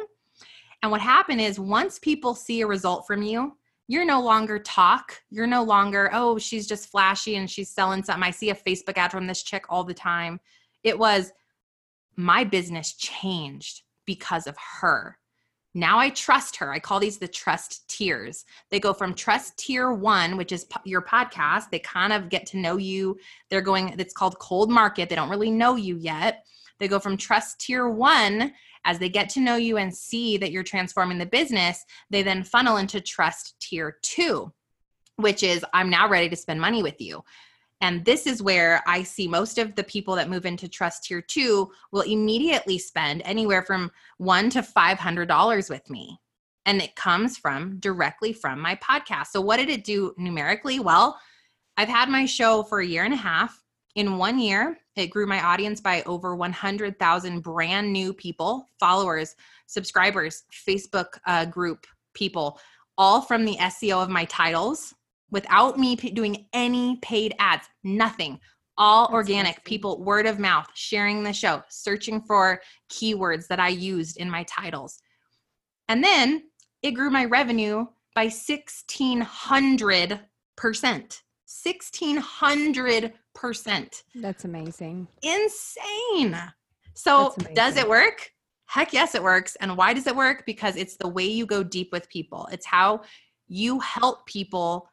[0.82, 3.56] And what happened is once people see a result from you,
[3.90, 5.20] you're no longer talk.
[5.30, 8.22] You're no longer, oh, she's just flashy and she's selling something.
[8.22, 10.38] I see a Facebook ad from this chick all the time.
[10.84, 11.32] It was
[12.14, 15.18] my business changed because of her.
[15.74, 16.72] Now I trust her.
[16.72, 18.44] I call these the trust tiers.
[18.70, 21.70] They go from trust tier one, which is your podcast.
[21.70, 23.18] They kind of get to know you.
[23.48, 25.08] They're going, it's called cold market.
[25.08, 26.46] They don't really know you yet.
[26.78, 28.52] They go from trust tier one
[28.84, 32.42] as they get to know you and see that you're transforming the business, they then
[32.42, 34.52] funnel into trust tier two,
[35.16, 37.22] which is I'm now ready to spend money with you.
[37.82, 41.22] And this is where I see most of the people that move into trust tier
[41.22, 46.18] two will immediately spend anywhere from one to five hundred dollars with me.
[46.66, 49.28] And it comes from directly from my podcast.
[49.28, 50.78] So, what did it do numerically?
[50.78, 51.18] Well,
[51.76, 53.58] I've had my show for a year and a half.
[54.00, 59.36] In one year, it grew my audience by over 100,000 brand new people, followers,
[59.66, 62.58] subscribers, Facebook uh, group people,
[62.96, 64.94] all from the SEO of my titles
[65.30, 68.40] without me p- doing any paid ads, nothing.
[68.78, 69.64] All That's organic amazing.
[69.66, 74.44] people, word of mouth, sharing the show, searching for keywords that I used in my
[74.44, 74.98] titles.
[75.90, 76.44] And then
[76.82, 77.84] it grew my revenue
[78.14, 81.20] by 1600%.
[81.50, 84.02] 1600 percent.
[84.14, 85.08] That's amazing.
[85.22, 86.40] Insane.
[86.94, 87.54] So, amazing.
[87.54, 88.30] does it work?
[88.66, 89.56] Heck yes, it works.
[89.56, 90.44] And why does it work?
[90.46, 92.48] Because it's the way you go deep with people.
[92.52, 93.02] It's how
[93.48, 94.88] you help people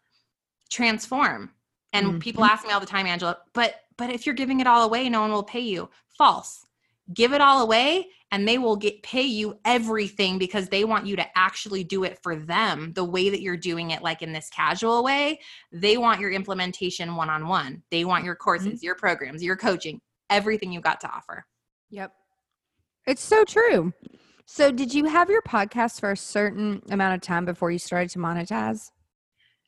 [0.71, 1.51] transform.
[1.93, 2.19] And mm-hmm.
[2.19, 5.09] people ask me all the time, Angela, but but if you're giving it all away,
[5.09, 5.89] no one will pay you.
[6.17, 6.65] False.
[7.13, 11.15] Give it all away and they will get pay you everything because they want you
[11.15, 14.49] to actually do it for them the way that you're doing it like in this
[14.49, 15.39] casual way.
[15.71, 17.83] They want your implementation one-on-one.
[17.89, 18.85] They want your courses mm-hmm.
[18.85, 21.45] your programs your coaching everything you've got to offer.
[21.89, 22.11] Yep.
[23.05, 23.93] It's so true.
[24.45, 28.09] So did you have your podcast for a certain amount of time before you started
[28.11, 28.91] to monetize?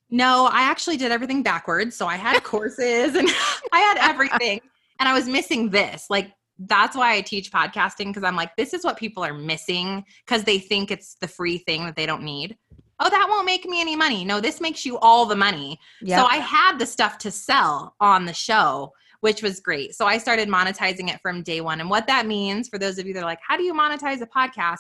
[0.09, 1.95] No i actually did everything backwards.
[1.95, 3.29] So i had courses and
[3.71, 4.59] i had everything.
[4.99, 8.73] And i was missing this like that's why I teach podcasting because I'm like, this
[8.73, 12.23] is what people are missing because they think it's the free thing that they don't
[12.23, 12.57] need.
[12.99, 14.25] Oh, that won't make me any money.
[14.25, 15.79] No, this makes you all the money.
[16.01, 16.19] Yep.
[16.19, 18.91] So I had the stuff to sell on the show,
[19.21, 19.95] which was great.
[19.95, 21.79] So I started monetizing it from day one.
[21.79, 24.21] And what that means for those of you that are like, how do you monetize
[24.21, 24.79] a podcast?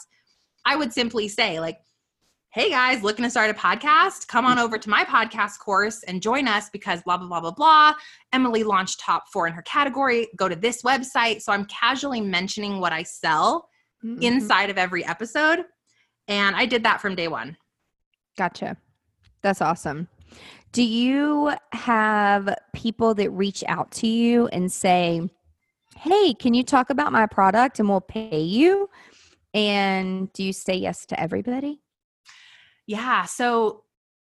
[0.65, 1.77] I would simply say, like,
[2.51, 4.27] hey guys, looking to start a podcast?
[4.27, 7.51] Come on over to my podcast course and join us because blah, blah, blah, blah,
[7.51, 7.93] blah.
[8.33, 10.29] Emily launched top four in her category.
[10.35, 11.43] Go to this website.
[11.43, 13.69] So I'm casually mentioning what I sell
[14.03, 14.23] mm-hmm.
[14.23, 15.63] inside of every episode.
[16.27, 17.55] And I did that from day one.
[18.35, 18.77] Gotcha.
[19.43, 20.07] That's awesome.
[20.71, 25.21] Do you have people that reach out to you and say,
[25.97, 28.89] hey, can you talk about my product and we'll pay you?
[29.53, 31.81] And do you say yes to everybody?
[32.89, 33.25] Yeah.
[33.25, 33.83] So,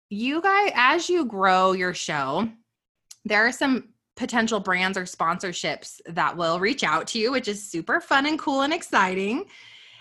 [0.09, 2.49] you guys, as you grow your show,
[3.27, 7.71] there are some potential brands or sponsorships that will reach out to you, which is
[7.71, 9.45] super fun and cool and exciting.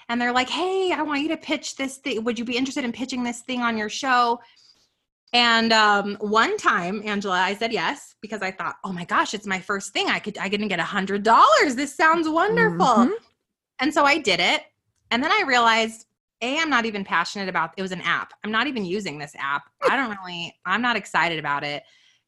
[0.08, 2.24] And they're like, hey, I want you to pitch this thing.
[2.24, 4.40] Would you be interested in pitching this thing on your show?
[5.34, 9.46] And um, one time, Angela, I said yes because I thought, oh my gosh, it's
[9.46, 10.08] my first thing.
[10.08, 11.76] I could I could get a hundred dollars.
[11.76, 12.86] This sounds wonderful.
[12.86, 13.14] Mm-hmm.
[13.80, 14.62] And so I did it.
[15.12, 16.05] And then I realized
[16.42, 18.34] a i'm not even passionate about it was an app.
[18.44, 19.64] I'm not even using this app.
[19.90, 21.84] I don't really i'm not excited about it.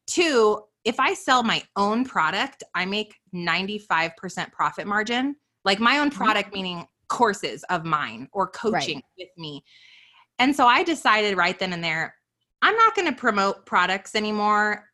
[0.06, 5.36] Two if i sell my own product i make 95% profit margin.
[5.64, 6.16] Like my own mm-hmm.
[6.16, 9.04] product meaning courses of mine or coaching right.
[9.18, 9.62] with me.
[10.38, 12.14] And so i decided right then and there
[12.62, 14.84] i'm not going to promote products anymore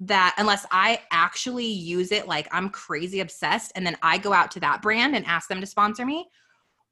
[0.00, 4.50] that unless i actually use it like i'm crazy obsessed and then i go out
[4.50, 6.26] to that brand and ask them to sponsor me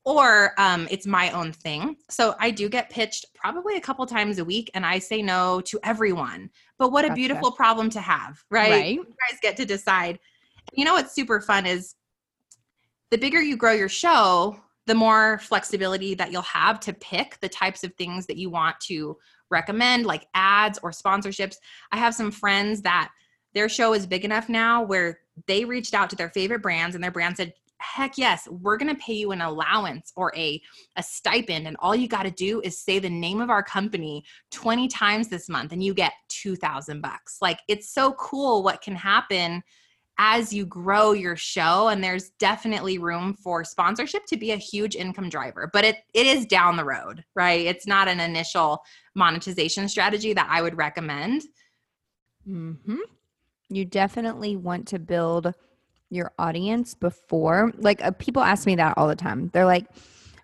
[0.09, 1.94] or um, it's my own thing.
[2.09, 5.61] So I do get pitched probably a couple times a week, and I say no
[5.66, 6.49] to everyone.
[6.79, 7.16] But what a gotcha.
[7.16, 8.70] beautiful problem to have, right?
[8.70, 8.95] right?
[8.95, 10.18] You guys get to decide.
[10.72, 11.95] You know what's super fun is
[13.11, 17.49] the bigger you grow your show, the more flexibility that you'll have to pick the
[17.51, 19.14] types of things that you want to
[19.51, 21.57] recommend, like ads or sponsorships.
[21.93, 23.11] I have some friends that
[23.53, 27.05] their show is big enough now where they reached out to their favorite brands and
[27.05, 30.61] their brand said, heck yes we're going to pay you an allowance or a,
[30.97, 34.24] a stipend and all you got to do is say the name of our company
[34.51, 37.39] 20 times this month and you get 2000 bucks.
[37.41, 39.62] Like it's so cool what can happen
[40.20, 44.97] as you grow your show and there's definitely room for sponsorship to be a huge
[44.97, 47.66] income driver but it it is down the road right?
[47.66, 48.81] It's not an initial
[49.14, 51.43] monetization strategy that i would recommend.
[52.49, 52.97] Mm-hmm.
[53.68, 55.53] you definitely want to build
[56.11, 57.72] your audience before?
[57.78, 59.50] Like uh, people ask me that all the time.
[59.52, 59.86] They're like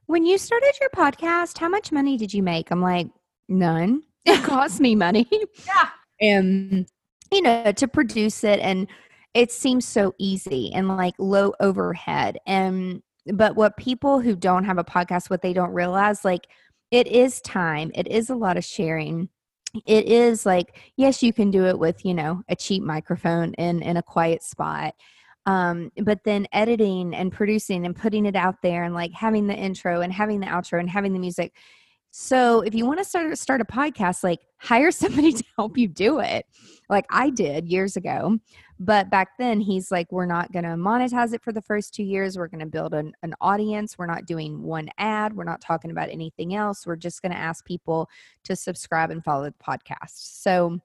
[0.06, 2.70] when you started your podcast how much money did you make?
[2.70, 3.08] I'm like
[3.48, 4.02] none.
[4.26, 5.28] It cost me money.
[5.66, 5.88] Yeah.
[6.20, 6.88] And
[7.30, 8.86] you know to produce it and
[9.34, 12.38] it seems so easy and like low overhead.
[12.46, 13.02] And
[13.34, 16.46] but what people who don't have a podcast what they don't realize like
[16.90, 17.90] it is time.
[17.94, 19.28] It is a lot of sharing.
[19.86, 23.82] It is like yes you can do it with you know a cheap microphone in
[23.82, 24.94] in a quiet spot
[25.46, 29.54] um but then editing and producing and putting it out there and like having the
[29.54, 31.52] intro and having the outro and having the music
[32.16, 35.88] so if you want to start start a podcast, like hire somebody to help you
[35.88, 36.46] do it,
[36.88, 38.38] like I did years ago.
[38.78, 42.04] But back then, he's like, we're not going to monetize it for the first two
[42.04, 42.38] years.
[42.38, 43.98] We're going to build an, an audience.
[43.98, 45.34] We're not doing one ad.
[45.34, 46.86] We're not talking about anything else.
[46.86, 48.08] We're just going to ask people
[48.44, 50.12] to subscribe and follow the podcast.
[50.40, 50.78] So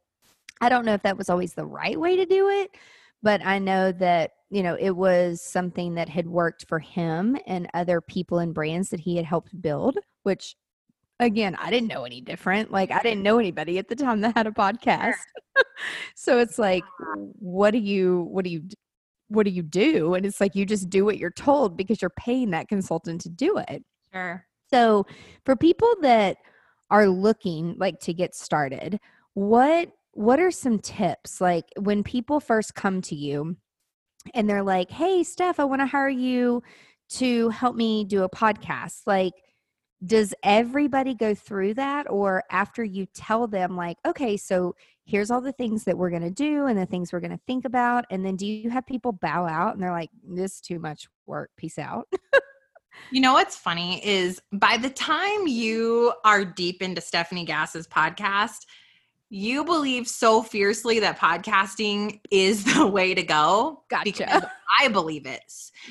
[0.62, 2.76] I don't know if that was always the right way to do it,
[3.24, 7.70] but I know that you know it was something that had worked for him and
[7.74, 10.56] other people and brands that he had helped build which
[11.20, 12.72] again, I didn't know any different.
[12.72, 15.16] Like I didn't know anybody at the time that had a podcast.
[16.16, 16.84] so it's like,
[17.40, 18.64] what do you, what do you,
[19.28, 20.14] what do you do?
[20.14, 23.30] And it's like you just do what you're told because you're paying that consultant to
[23.30, 23.84] do it.
[24.14, 24.46] Sure.
[24.72, 25.06] So
[25.46, 26.38] for people that
[26.90, 29.00] are looking like to get started,
[29.34, 33.58] what what are some tips like when people first come to you
[34.34, 36.62] and they're like, "Hey, Steph, I want to hire you
[37.12, 39.34] to help me do a podcast." Like
[40.06, 44.74] does everybody go through that or after you tell them like okay so
[45.06, 47.40] here's all the things that we're going to do and the things we're going to
[47.46, 50.62] think about and then do you have people bow out and they're like this is
[50.62, 52.08] too much work peace out
[53.12, 58.66] you know what's funny is by the time you are deep into stephanie gass's podcast
[59.30, 63.84] you believe so fiercely that podcasting is the way to go.
[63.90, 64.52] Gotcha.
[64.80, 65.44] I believe it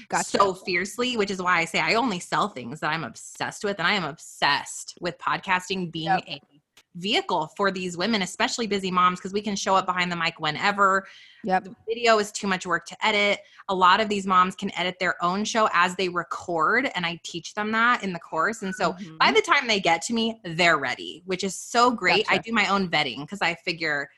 [0.09, 0.25] gotcha.
[0.25, 3.79] so fiercely, which is why I say I only sell things that I'm obsessed with.
[3.79, 6.25] And I am obsessed with podcasting being yep.
[6.27, 6.41] a
[6.99, 10.39] vehicle for these women, especially busy moms, because we can show up behind the mic
[10.39, 11.07] whenever.
[11.45, 11.65] Yep.
[11.65, 13.41] The video is too much work to edit.
[13.69, 17.21] A lot of these moms can edit their own show as they record, and I
[17.23, 18.63] teach them that in the course.
[18.63, 19.17] And so mm-hmm.
[19.19, 22.27] by the time they get to me, they're ready, which is so great.
[22.27, 22.39] Gotcha.
[22.39, 24.09] I do my own vetting because I figure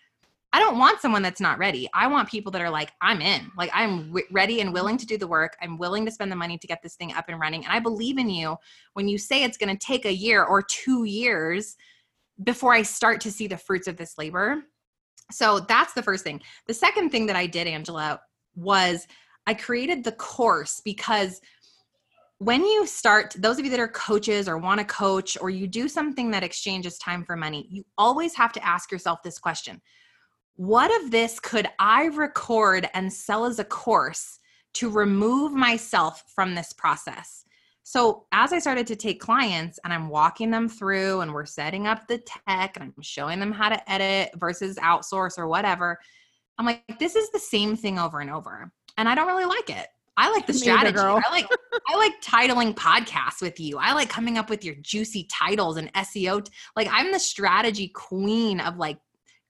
[0.52, 1.88] I don't want someone that's not ready.
[1.94, 3.52] I want people that are like, I'm in.
[3.56, 5.56] Like, I'm w- ready and willing to do the work.
[5.62, 7.64] I'm willing to spend the money to get this thing up and running.
[7.64, 8.56] And I believe in you
[8.94, 11.76] when you say it's going to take a year or two years
[12.42, 14.62] before I start to see the fruits of this labor.
[15.30, 16.40] So that's the first thing.
[16.66, 18.20] The second thing that I did, Angela,
[18.54, 19.06] was
[19.46, 21.40] I created the course because
[22.38, 25.66] when you start, those of you that are coaches or want to coach, or you
[25.66, 29.80] do something that exchanges time for money, you always have to ask yourself this question
[30.56, 34.40] What of this could I record and sell as a course
[34.74, 37.44] to remove myself from this process?
[37.90, 41.88] So as I started to take clients and I'm walking them through and we're setting
[41.88, 45.98] up the tech and I'm showing them how to edit versus outsource or whatever,
[46.56, 48.70] I'm like, this is the same thing over and over.
[48.96, 49.88] And I don't really like it.
[50.16, 51.00] I like the strategy.
[51.00, 51.48] I like
[51.88, 53.76] I like titling podcasts with you.
[53.78, 56.48] I like coming up with your juicy titles and SEO.
[56.76, 59.00] Like I'm the strategy queen of like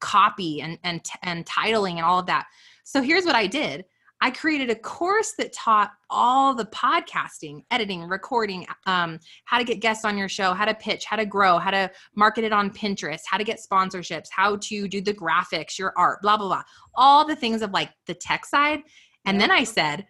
[0.01, 2.47] copy and and and titling and all of that.
[2.85, 3.85] So here's what I did.
[4.23, 9.81] I created a course that taught all the podcasting, editing, recording, um, how to get
[9.81, 12.71] guests on your show, how to pitch, how to grow, how to market it on
[12.71, 16.63] Pinterest, how to get sponsorships, how to do the graphics, your art, blah, blah, blah.
[16.95, 18.81] All the things of like the tech side.
[19.25, 20.07] And then I said,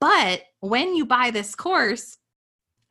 [0.00, 2.18] but when you buy this course,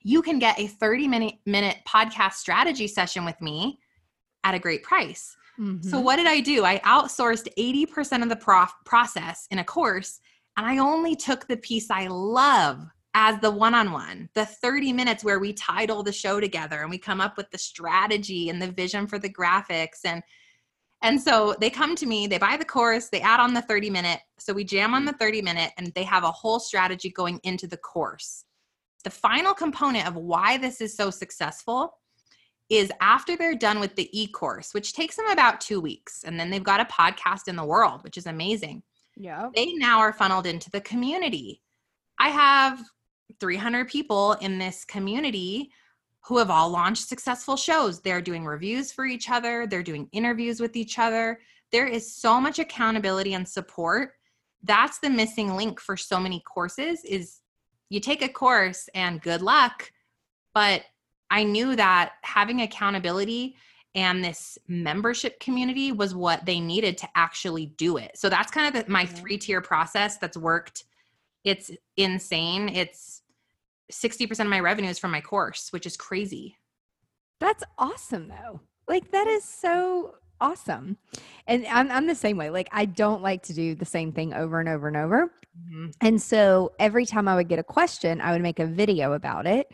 [0.01, 3.79] you can get a 30 minute, minute podcast strategy session with me
[4.43, 5.37] at a great price.
[5.59, 5.87] Mm-hmm.
[5.87, 6.65] So, what did I do?
[6.65, 10.19] I outsourced 80% of the prof- process in a course
[10.57, 12.85] and I only took the piece I love
[13.15, 16.89] as the one on one, the 30 minutes where we title the show together and
[16.89, 19.99] we come up with the strategy and the vision for the graphics.
[20.05, 20.23] And
[21.03, 23.89] and so they come to me, they buy the course, they add on the 30
[23.89, 24.21] minute.
[24.39, 27.67] So we jam on the 30 minute and they have a whole strategy going into
[27.67, 28.45] the course.
[29.03, 31.97] The final component of why this is so successful
[32.69, 36.39] is after they're done with the e course, which takes them about two weeks, and
[36.39, 38.81] then they've got a podcast in the world, which is amazing.
[39.15, 39.49] Yeah.
[39.55, 41.61] They now are funneled into the community.
[42.19, 42.81] I have
[43.39, 45.71] 300 people in this community
[46.25, 48.01] who have all launched successful shows.
[48.01, 51.39] They're doing reviews for each other, they're doing interviews with each other.
[51.71, 54.13] There is so much accountability and support
[54.63, 57.39] that's the missing link for so many courses is
[57.89, 59.91] you take a course and good luck
[60.53, 60.81] but
[61.29, 63.55] i knew that having accountability
[63.95, 68.75] and this membership community was what they needed to actually do it so that's kind
[68.75, 70.85] of the, my three tier process that's worked
[71.43, 73.21] it's insane it's
[73.91, 76.57] 60% of my revenue is from my course which is crazy
[77.39, 80.97] that's awesome though like that is so awesome.
[81.47, 82.49] And I'm, I'm the same way.
[82.49, 85.31] Like, I don't like to do the same thing over and over and over.
[85.67, 85.89] Mm-hmm.
[86.01, 89.47] And so every time I would get a question, I would make a video about
[89.47, 89.71] it.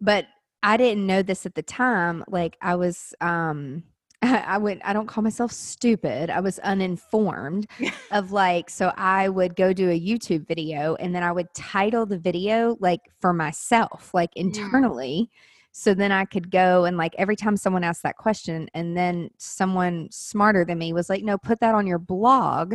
[0.00, 0.26] But
[0.62, 2.24] I didn't know this at the time.
[2.28, 3.84] Like, I was, um,
[4.22, 6.28] I would I don't call myself stupid.
[6.28, 7.66] I was uninformed
[8.10, 12.04] of like so I would go do a YouTube video and then I would title
[12.04, 14.42] the video like for myself, like mm.
[14.42, 15.30] internally.
[15.30, 15.36] Mm
[15.72, 19.30] so then I could go and like every time someone asked that question, and then
[19.38, 22.74] someone smarter than me was like, no, put that on your blog.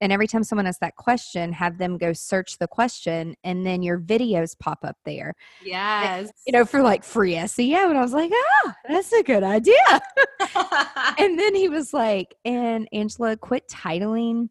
[0.00, 3.82] And every time someone asks that question, have them go search the question and then
[3.82, 5.34] your videos pop up there.
[5.64, 6.20] Yes.
[6.20, 7.88] And, you know, for like free SEO.
[7.88, 8.30] And I was like,
[8.64, 9.74] ah, that's a good idea.
[11.18, 14.48] and then he was like, and Angela, quit titling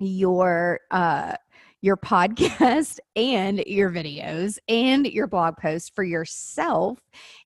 [0.00, 1.34] your uh
[1.80, 6.98] your podcast and your videos and your blog posts for yourself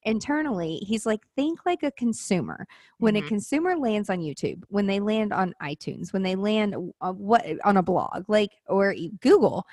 [0.04, 0.76] internally.
[0.86, 2.66] He's like, think like a consumer.
[2.98, 3.26] When mm-hmm.
[3.26, 7.44] a consumer lands on YouTube, when they land on iTunes, when they land on what
[7.64, 9.66] on a blog, like or Google,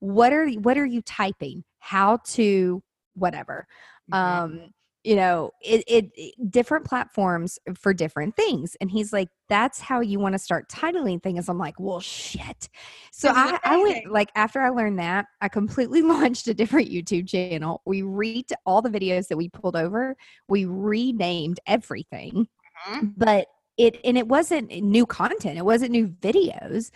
[0.00, 1.64] what are what are you typing?
[1.78, 2.82] How to
[3.14, 3.66] whatever.
[4.12, 4.44] Mm-hmm.
[4.44, 4.70] Um
[5.04, 10.00] you know it, it, it, different platforms for different things and he's like that's how
[10.00, 11.48] you want to start titling things.
[11.48, 12.68] I'm like well shit.
[13.12, 17.28] So I, I went like after i learned that i completely launched a different youtube
[17.28, 17.82] channel.
[17.86, 20.16] We read all the videos that we pulled over
[20.48, 22.48] we renamed everything
[22.88, 23.08] mm-hmm.
[23.16, 23.46] but
[23.76, 26.90] it and it wasn't new content it wasn't new videos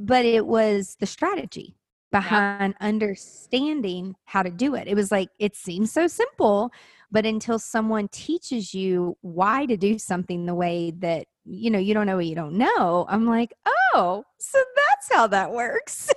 [0.00, 1.76] but it was the strategy
[2.14, 2.76] behind yep.
[2.80, 4.86] understanding how to do it.
[4.86, 6.70] It was like it seems so simple
[7.14, 11.94] but until someone teaches you why to do something the way that you know you
[11.94, 13.54] don't know what you don't know i'm like
[13.94, 16.10] oh so that's how that works.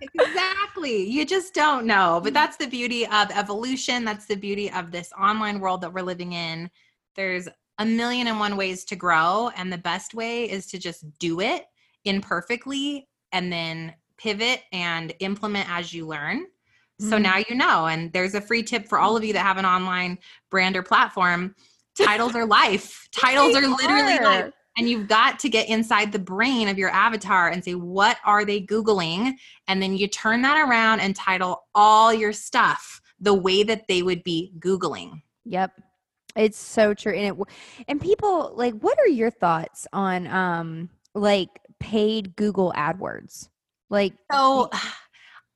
[0.00, 2.34] Exactly you just don't know but mm.
[2.34, 6.32] that's the beauty of evolution that's the beauty of this online world that we're living
[6.32, 6.70] in.
[7.16, 11.04] There's a million and one ways to grow and the best way is to just
[11.18, 11.66] do it
[12.06, 16.46] imperfectly and then pivot and implement as you learn
[17.00, 17.22] so mm.
[17.22, 17.86] now you know.
[17.86, 20.18] And there's a free tip for all of you that have an online
[20.50, 21.54] brand or platform.
[21.96, 23.08] Titles are life.
[23.12, 24.24] Titles are literally are.
[24.24, 24.52] life.
[24.76, 28.44] And you've got to get inside the brain of your avatar and say, what are
[28.44, 29.34] they Googling?
[29.66, 34.02] And then you turn that around and title all your stuff the way that they
[34.02, 35.22] would be Googling.
[35.44, 35.72] Yep.
[36.36, 37.12] It's so true.
[37.12, 37.46] And it
[37.88, 41.48] and people like what are your thoughts on um like
[41.80, 43.48] paid Google AdWords?
[43.90, 44.70] Like so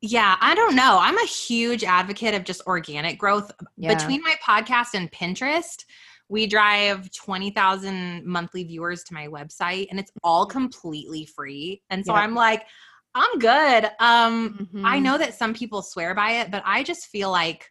[0.03, 0.99] yeah, I don't know.
[1.01, 3.53] I'm a huge advocate of just organic growth.
[3.77, 3.95] Yeah.
[3.95, 5.85] Between my podcast and Pinterest,
[6.29, 11.83] we drive 20,000 monthly viewers to my website and it's all completely free.
[11.89, 12.23] And so yep.
[12.23, 12.65] I'm like,
[13.15, 13.85] I'm good.
[14.01, 14.85] Um mm-hmm.
[14.85, 17.71] I know that some people swear by it, but I just feel like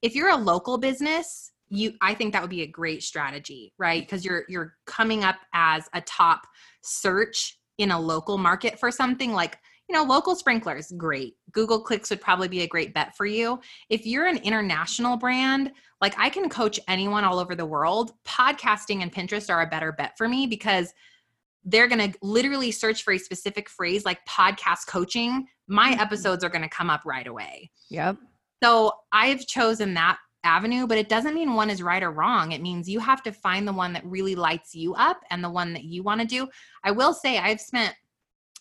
[0.00, 4.02] if you're a local business, you I think that would be a great strategy, right?
[4.02, 6.42] Because you're you're coming up as a top
[6.82, 9.58] search in a local market for something like
[9.88, 11.34] you know, local sprinklers, great.
[11.52, 13.60] Google Clicks would probably be a great bet for you.
[13.90, 19.02] If you're an international brand, like I can coach anyone all over the world, podcasting
[19.02, 20.92] and Pinterest are a better bet for me because
[21.64, 25.46] they're going to literally search for a specific phrase like podcast coaching.
[25.66, 26.00] My mm-hmm.
[26.00, 27.70] episodes are going to come up right away.
[27.90, 28.16] Yep.
[28.62, 32.52] So I've chosen that avenue, but it doesn't mean one is right or wrong.
[32.52, 35.50] It means you have to find the one that really lights you up and the
[35.50, 36.48] one that you want to do.
[36.84, 37.94] I will say I've spent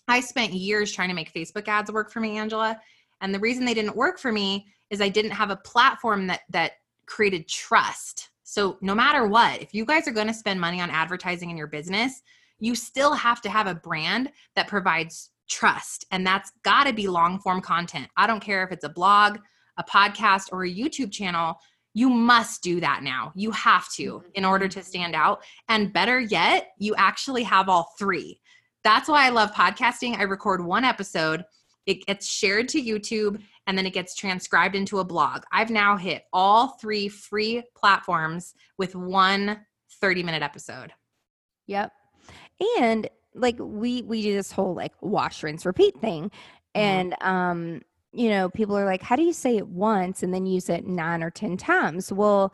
[0.08, 2.80] I spent years trying to make Facebook ads work for me, Angela.
[3.22, 6.42] And the reason they didn't work for me is I didn't have a platform that
[6.50, 6.74] that
[7.06, 8.30] created trust.
[8.44, 11.58] So no matter what, if you guys are going to spend money on advertising in
[11.58, 12.22] your business,
[12.60, 16.06] you still have to have a brand that provides trust.
[16.12, 18.08] And that's got to be long form content.
[18.18, 19.40] I don't care if it's a blog,
[19.78, 21.56] a podcast, or a YouTube channel.
[21.94, 23.32] You must do that now.
[23.36, 24.30] You have to mm-hmm.
[24.36, 25.44] in order to stand out.
[25.70, 28.40] And better yet, you actually have all three.
[28.84, 30.18] That's why I love podcasting.
[30.18, 31.44] I record one episode,
[31.86, 35.44] it gets shared to YouTube, and then it gets transcribed into a blog.
[35.52, 39.66] I've now hit all three free platforms with one
[40.02, 40.92] 30 minute episode.
[41.68, 41.92] Yep.
[42.80, 46.80] And like we we do this whole like wash rinse repeat thing mm-hmm.
[46.80, 47.82] and um
[48.12, 50.86] you know people are like how do you say it once and then use it
[50.86, 52.54] 9 or 10 times well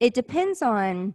[0.00, 1.14] it depends on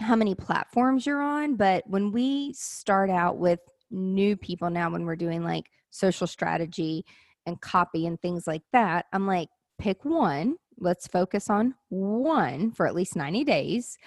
[0.00, 3.60] how many platforms you're on but when we start out with
[3.92, 7.04] new people now when we're doing like social strategy
[7.46, 9.06] and copy and things like that.
[9.12, 10.56] I'm like, pick one.
[10.78, 13.98] Let's focus on one for at least 90 days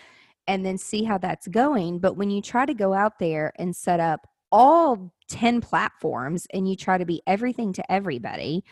[0.48, 2.00] and then see how that's going.
[2.00, 6.68] But when you try to go out there and set up all 10 platforms and
[6.68, 8.64] you try to be everything to everybody,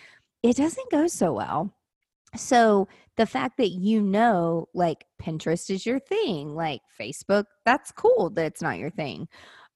[0.42, 1.74] it doesn't go so well.
[2.36, 8.32] So the fact that you know, like Pinterest is your thing, like Facebook, that's cool
[8.32, 9.28] that it's not your thing.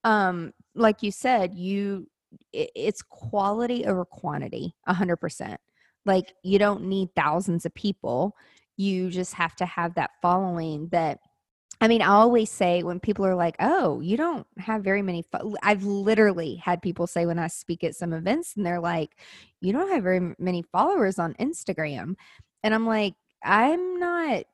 [0.04, 2.08] Um, like you said, you
[2.54, 5.60] it's quality over quantity, a hundred percent.
[6.06, 8.36] Like you don't need thousands of people.
[8.78, 11.20] You just have to have that following that
[11.80, 15.24] I mean, I always say when people are like, "Oh, you don't have very many,"
[15.32, 15.56] fo-.
[15.62, 19.12] I've literally had people say when I speak at some events, and they're like,
[19.62, 22.16] "You don't have very many followers on Instagram,"
[22.64, 24.46] and I'm like, "I'm not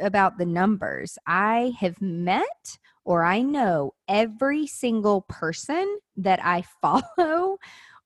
[0.00, 1.18] about the numbers.
[1.26, 7.58] I have met or I know every single person that I follow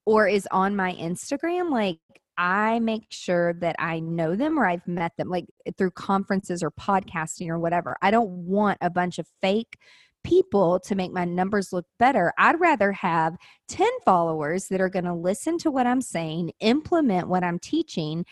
[0.07, 1.71] or is on my Instagram.
[1.71, 1.99] Like
[2.37, 5.47] I make sure that I know them or I've met them, like
[5.79, 7.97] through conferences or podcasting or whatever.
[8.03, 9.79] I don't want a bunch of fake
[10.25, 12.33] people to make my numbers look better.
[12.39, 13.37] I'd rather have
[13.69, 18.25] 10 followers that are going to listen to what I'm saying, implement what I'm teaching,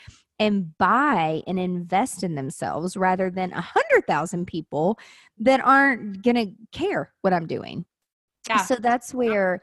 [0.42, 4.98] and buy and invest in themselves rather than a hundred thousand people
[5.38, 7.84] that aren't going to care what I'm doing.
[8.48, 8.56] Yeah.
[8.56, 9.62] So that's where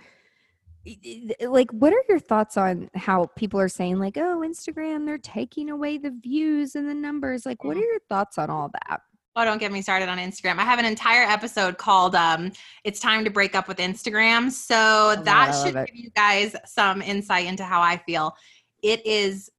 [1.41, 5.69] like what are your thoughts on how people are saying like oh instagram they're taking
[5.69, 7.84] away the views and the numbers like what are mm.
[7.84, 9.01] your thoughts on all that
[9.36, 12.49] oh don't get me started on instagram i have an entire episode called um
[12.86, 17.01] it's time to break up with instagram so oh, that should give you guys some
[17.01, 18.34] insight into how i feel
[18.82, 19.51] it is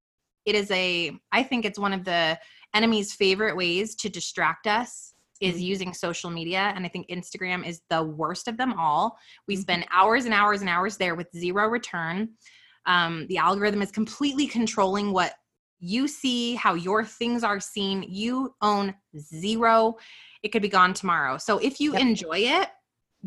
[0.45, 2.39] it is a i think it's one of the
[2.75, 5.63] enemy's favorite ways to distract us is mm-hmm.
[5.63, 9.17] using social media and i think instagram is the worst of them all
[9.47, 9.63] we mm-hmm.
[9.63, 12.29] spend hours and hours and hours there with zero return
[12.87, 15.35] um, the algorithm is completely controlling what
[15.81, 19.97] you see how your things are seen you own zero
[20.43, 22.03] it could be gone tomorrow so if you yep.
[22.03, 22.69] enjoy it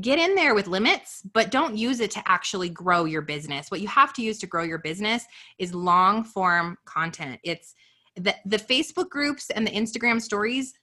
[0.01, 3.81] get in there with limits but don't use it to actually grow your business what
[3.81, 5.25] you have to use to grow your business
[5.59, 7.75] is long form content it's
[8.15, 10.73] the, the facebook groups and the instagram stories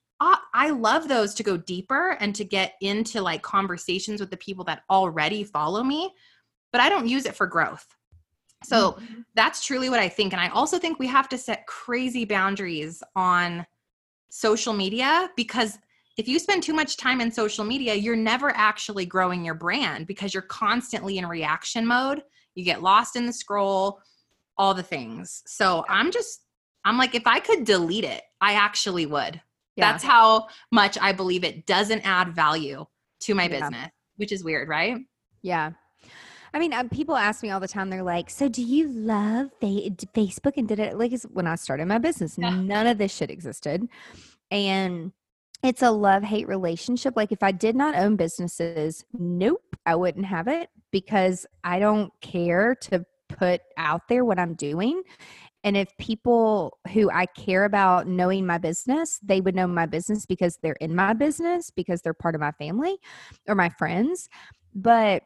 [0.53, 4.65] I love those to go deeper and to get into like conversations with the people
[4.65, 6.13] that already follow me,
[6.73, 7.87] but I don't use it for growth.
[8.65, 9.21] So mm-hmm.
[9.35, 10.35] that's truly what I think.
[10.35, 13.67] And I also think we have to set crazy boundaries on
[14.29, 15.79] social media because
[16.21, 20.07] if you spend too much time in social media, you're never actually growing your brand
[20.07, 22.23] because you're constantly in reaction mode.
[22.55, 24.03] You get lost in the scroll,
[24.59, 25.43] all the things.
[25.47, 26.43] So I'm just,
[26.85, 29.41] I'm like, if I could delete it, I actually would.
[29.77, 29.93] Yeah.
[29.93, 32.85] That's how much I believe it doesn't add value
[33.21, 33.61] to my yeah.
[33.61, 34.99] business, which is weird, right?
[35.41, 35.71] Yeah.
[36.53, 37.89] I mean, um, people ask me all the time.
[37.89, 41.87] They're like, "So, do you love fa- Facebook?" And did it like when I started
[41.87, 42.51] my business, yeah.
[42.51, 43.87] none of this shit existed,
[44.51, 45.13] and
[45.63, 47.15] it's a love hate relationship.
[47.17, 52.13] Like, if I did not own businesses, nope, I wouldn't have it because I don't
[52.21, 55.03] care to put out there what I'm doing.
[55.63, 60.25] And if people who I care about knowing my business, they would know my business
[60.25, 62.97] because they're in my business, because they're part of my family
[63.47, 64.29] or my friends.
[64.75, 65.23] But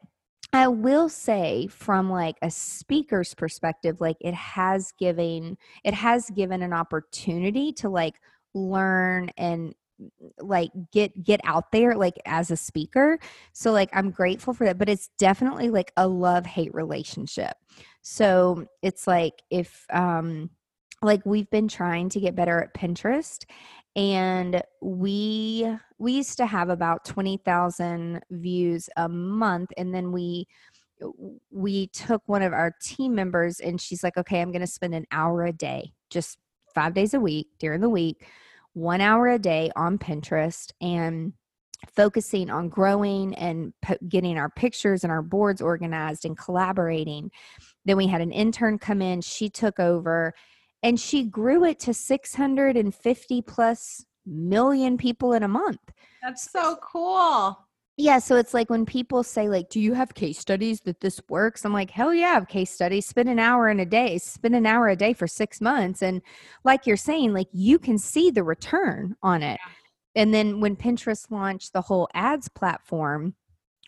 [0.51, 6.61] I will say from like a speaker's perspective, like it has given it has given
[6.61, 8.15] an opportunity to like
[8.53, 9.73] learn and
[10.39, 13.19] like get get out there like as a speaker.
[13.53, 17.53] So like i'm grateful for that but it's definitely like a love hate relationship.
[18.01, 20.49] So it's like if um
[21.01, 23.45] like we've been trying to get better at Pinterest
[23.95, 25.67] and we
[25.97, 30.47] we used to have about 20,000 views a month and then we
[31.51, 34.95] we took one of our team members and she's like okay I'm going to spend
[34.95, 36.37] an hour a day just
[36.73, 38.25] 5 days a week during the week
[38.75, 41.33] 1 hour a day on Pinterest and
[41.95, 43.73] focusing on growing and
[44.07, 47.31] getting our pictures and our boards organized and collaborating.
[47.85, 50.33] Then we had an intern come in, she took over
[50.83, 55.79] and she grew it to 650 plus million people in a month.
[56.21, 57.64] That's so cool.
[57.97, 61.21] Yeah, so it's like when people say like, "Do you have case studies that this
[61.29, 63.05] works?" I'm like, "Hell yeah, I have case studies.
[63.05, 64.17] Spend an hour in a day.
[64.17, 66.21] Spend an hour a day for 6 months." And
[66.65, 69.59] like you're saying, like you can see the return on it.
[69.65, 69.73] Yeah
[70.15, 73.35] and then when Pinterest launched the whole ads platform,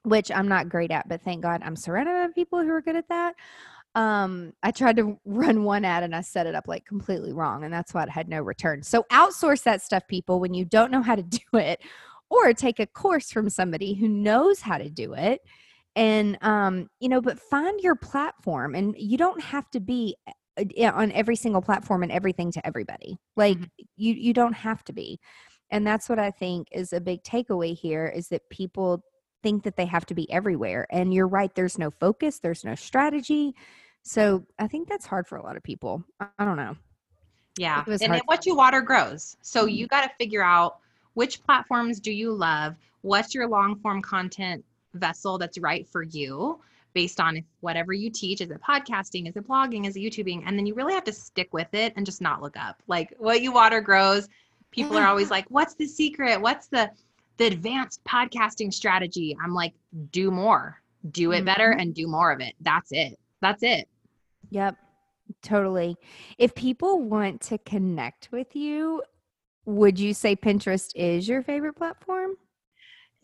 [0.04, 2.96] which I'm not great at, but thank God I'm surrounded by people who are good
[2.98, 3.36] at that.
[3.96, 7.64] Um, I tried to run one ad and I set it up like completely wrong,
[7.64, 8.84] and that's why it had no return.
[8.84, 11.82] So outsource that stuff, people, when you don't know how to do it,
[12.30, 15.42] or take a course from somebody who knows how to do it
[15.96, 20.16] And um, you know, but find your platform and you don't have to be
[20.58, 23.18] uh, on every single platform and everything to everybody.
[23.36, 23.70] Like Mhm.
[23.98, 25.20] you you don't have to be.
[25.72, 29.04] And that's what I think is a big takeaway here is that people
[29.44, 30.88] think that they have to be everywhere.
[30.92, 33.54] And you're right, there's no focus, there's no strategy.
[34.04, 36.04] So I think that's hard for a lot of people.
[36.20, 36.78] I, don't know.
[37.58, 37.86] Yeah.
[38.00, 39.36] And then what you water grows.
[39.42, 39.68] So Mhm.
[39.68, 40.80] you got to figure out
[41.18, 42.76] which platforms do you love?
[43.02, 44.64] What's your long form content
[44.94, 46.60] vessel that's right for you
[46.94, 50.44] based on whatever you teach is it podcasting, is it blogging, is it YouTubing?
[50.46, 52.84] And then you really have to stick with it and just not look up.
[52.86, 54.28] Like what you water grows.
[54.70, 56.40] People are always like, what's the secret?
[56.40, 56.92] What's the
[57.38, 59.36] the advanced podcasting strategy?
[59.44, 59.74] I'm like,
[60.12, 60.80] do more.
[61.10, 61.82] Do it better Mhm.
[61.82, 62.54] and do more of it.
[62.62, 63.18] That's it.
[63.42, 63.90] That's it.
[64.52, 64.76] Yep,
[65.42, 65.98] totally.
[66.38, 69.02] If people want to connect with you,
[69.68, 72.32] would you say Pinterest is your favorite platform?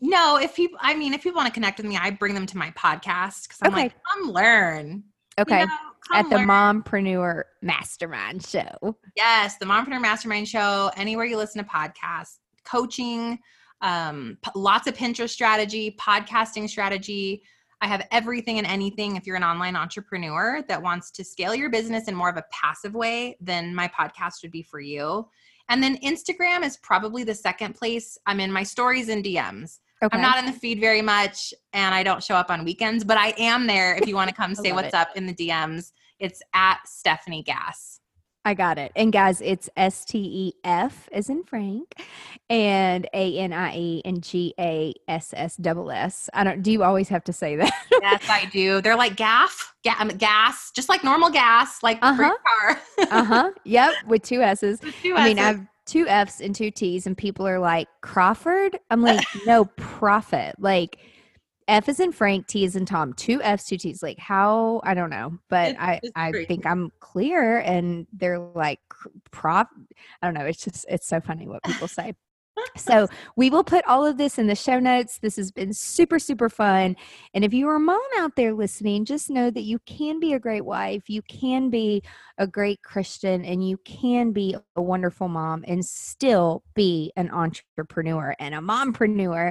[0.00, 2.46] No, if people, I mean, if people want to connect with me, I bring them
[2.46, 4.00] to my podcast because I'm like, Okay.
[4.12, 5.04] come learn.
[5.38, 5.64] you Okay.
[5.64, 5.76] know,
[6.12, 6.46] At the learn.
[6.48, 8.96] Mompreneur Mastermind Show.
[9.16, 10.90] Yes, the Mompreneur Mastermind Show.
[10.96, 13.38] Anywhere you listen to podcasts, coaching,
[13.80, 17.42] um, p- lots of Pinterest strategy, podcasting strategy.
[17.80, 19.16] I have everything and anything.
[19.16, 22.44] If you're an online entrepreneur that wants to scale your business in more of a
[22.52, 25.28] passive way, then my podcast would be for you.
[25.68, 28.18] And then Instagram is probably the second place.
[28.26, 29.78] I'm in my stories and DMs.
[30.02, 30.16] Okay.
[30.16, 33.16] I'm not in the feed very much and I don't show up on weekends, but
[33.16, 34.94] I am there if you want to come say what's it.
[34.94, 35.92] up in the DMs.
[36.18, 38.00] It's at Stephanie Gass.
[38.44, 38.92] I got it.
[38.94, 41.94] And guys, it's S T E F as in Frank
[42.50, 46.28] and A N I E and G A S S double S.
[46.34, 47.72] I don't do you always have to say that?
[48.02, 48.82] Yes, I do.
[48.82, 52.80] They're like gaff, ga- um, gas, just like normal gas, like for your car.
[53.10, 53.50] uh-huh.
[53.64, 54.80] Yep, with two S's.
[54.82, 58.78] With two I mean, I've, two F's and two T's, and people are like, Crawford?
[58.90, 60.52] I'm like, no, Proffit.
[60.58, 60.98] Like,
[61.68, 63.12] F is in Frank, T is in Tom.
[63.14, 64.02] Two F's, two T's.
[64.02, 64.80] Like, how?
[64.84, 65.38] I don't know.
[65.48, 66.48] But It's- I, it's I great.
[66.48, 67.58] think I'm clear.
[67.60, 69.66] And they're like, "Cr- prof.
[70.22, 70.44] I don't know.
[70.46, 72.14] It's just, it's so funny what people say.
[72.76, 75.18] So we will put all of this in the show notes.
[75.18, 76.96] This has been super, super fun.
[77.34, 80.34] And if you are a mom out there listening, just know that you can be
[80.34, 82.02] a great wife, you can be
[82.38, 88.34] a great Christian, and you can be a wonderful mom and still be an entrepreneur
[88.38, 89.50] and a mompreneur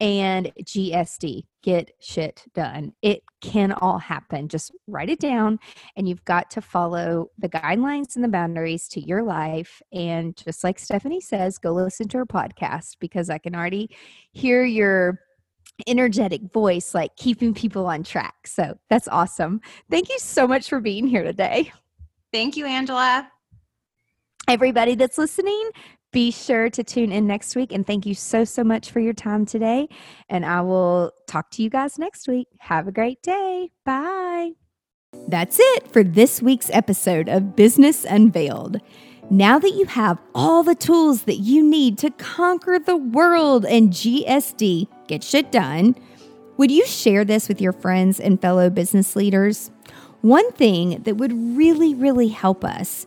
[0.00, 1.44] and GSD.
[1.62, 2.92] Get shit done.
[3.02, 4.48] It can all happen.
[4.48, 5.58] Just write it down,
[5.96, 9.82] and you've got to follow the guidelines and the boundaries to your life.
[9.92, 13.90] And just like Stephanie says, go listen to her podcast because I can already
[14.32, 15.20] hear your
[15.86, 18.46] energetic voice, like keeping people on track.
[18.46, 19.60] So that's awesome.
[19.90, 21.72] Thank you so much for being here today.
[22.32, 23.30] Thank you, Angela.
[24.48, 25.70] Everybody that's listening,
[26.12, 27.72] be sure to tune in next week.
[27.72, 29.88] And thank you so, so much for your time today.
[30.28, 32.48] And I will talk to you guys next week.
[32.60, 33.70] Have a great day.
[33.84, 34.52] Bye.
[35.26, 38.80] That's it for this week's episode of Business Unveiled.
[39.30, 43.90] Now that you have all the tools that you need to conquer the world and
[43.90, 45.94] GSD, get shit done,
[46.56, 49.70] would you share this with your friends and fellow business leaders?
[50.22, 53.06] One thing that would really, really help us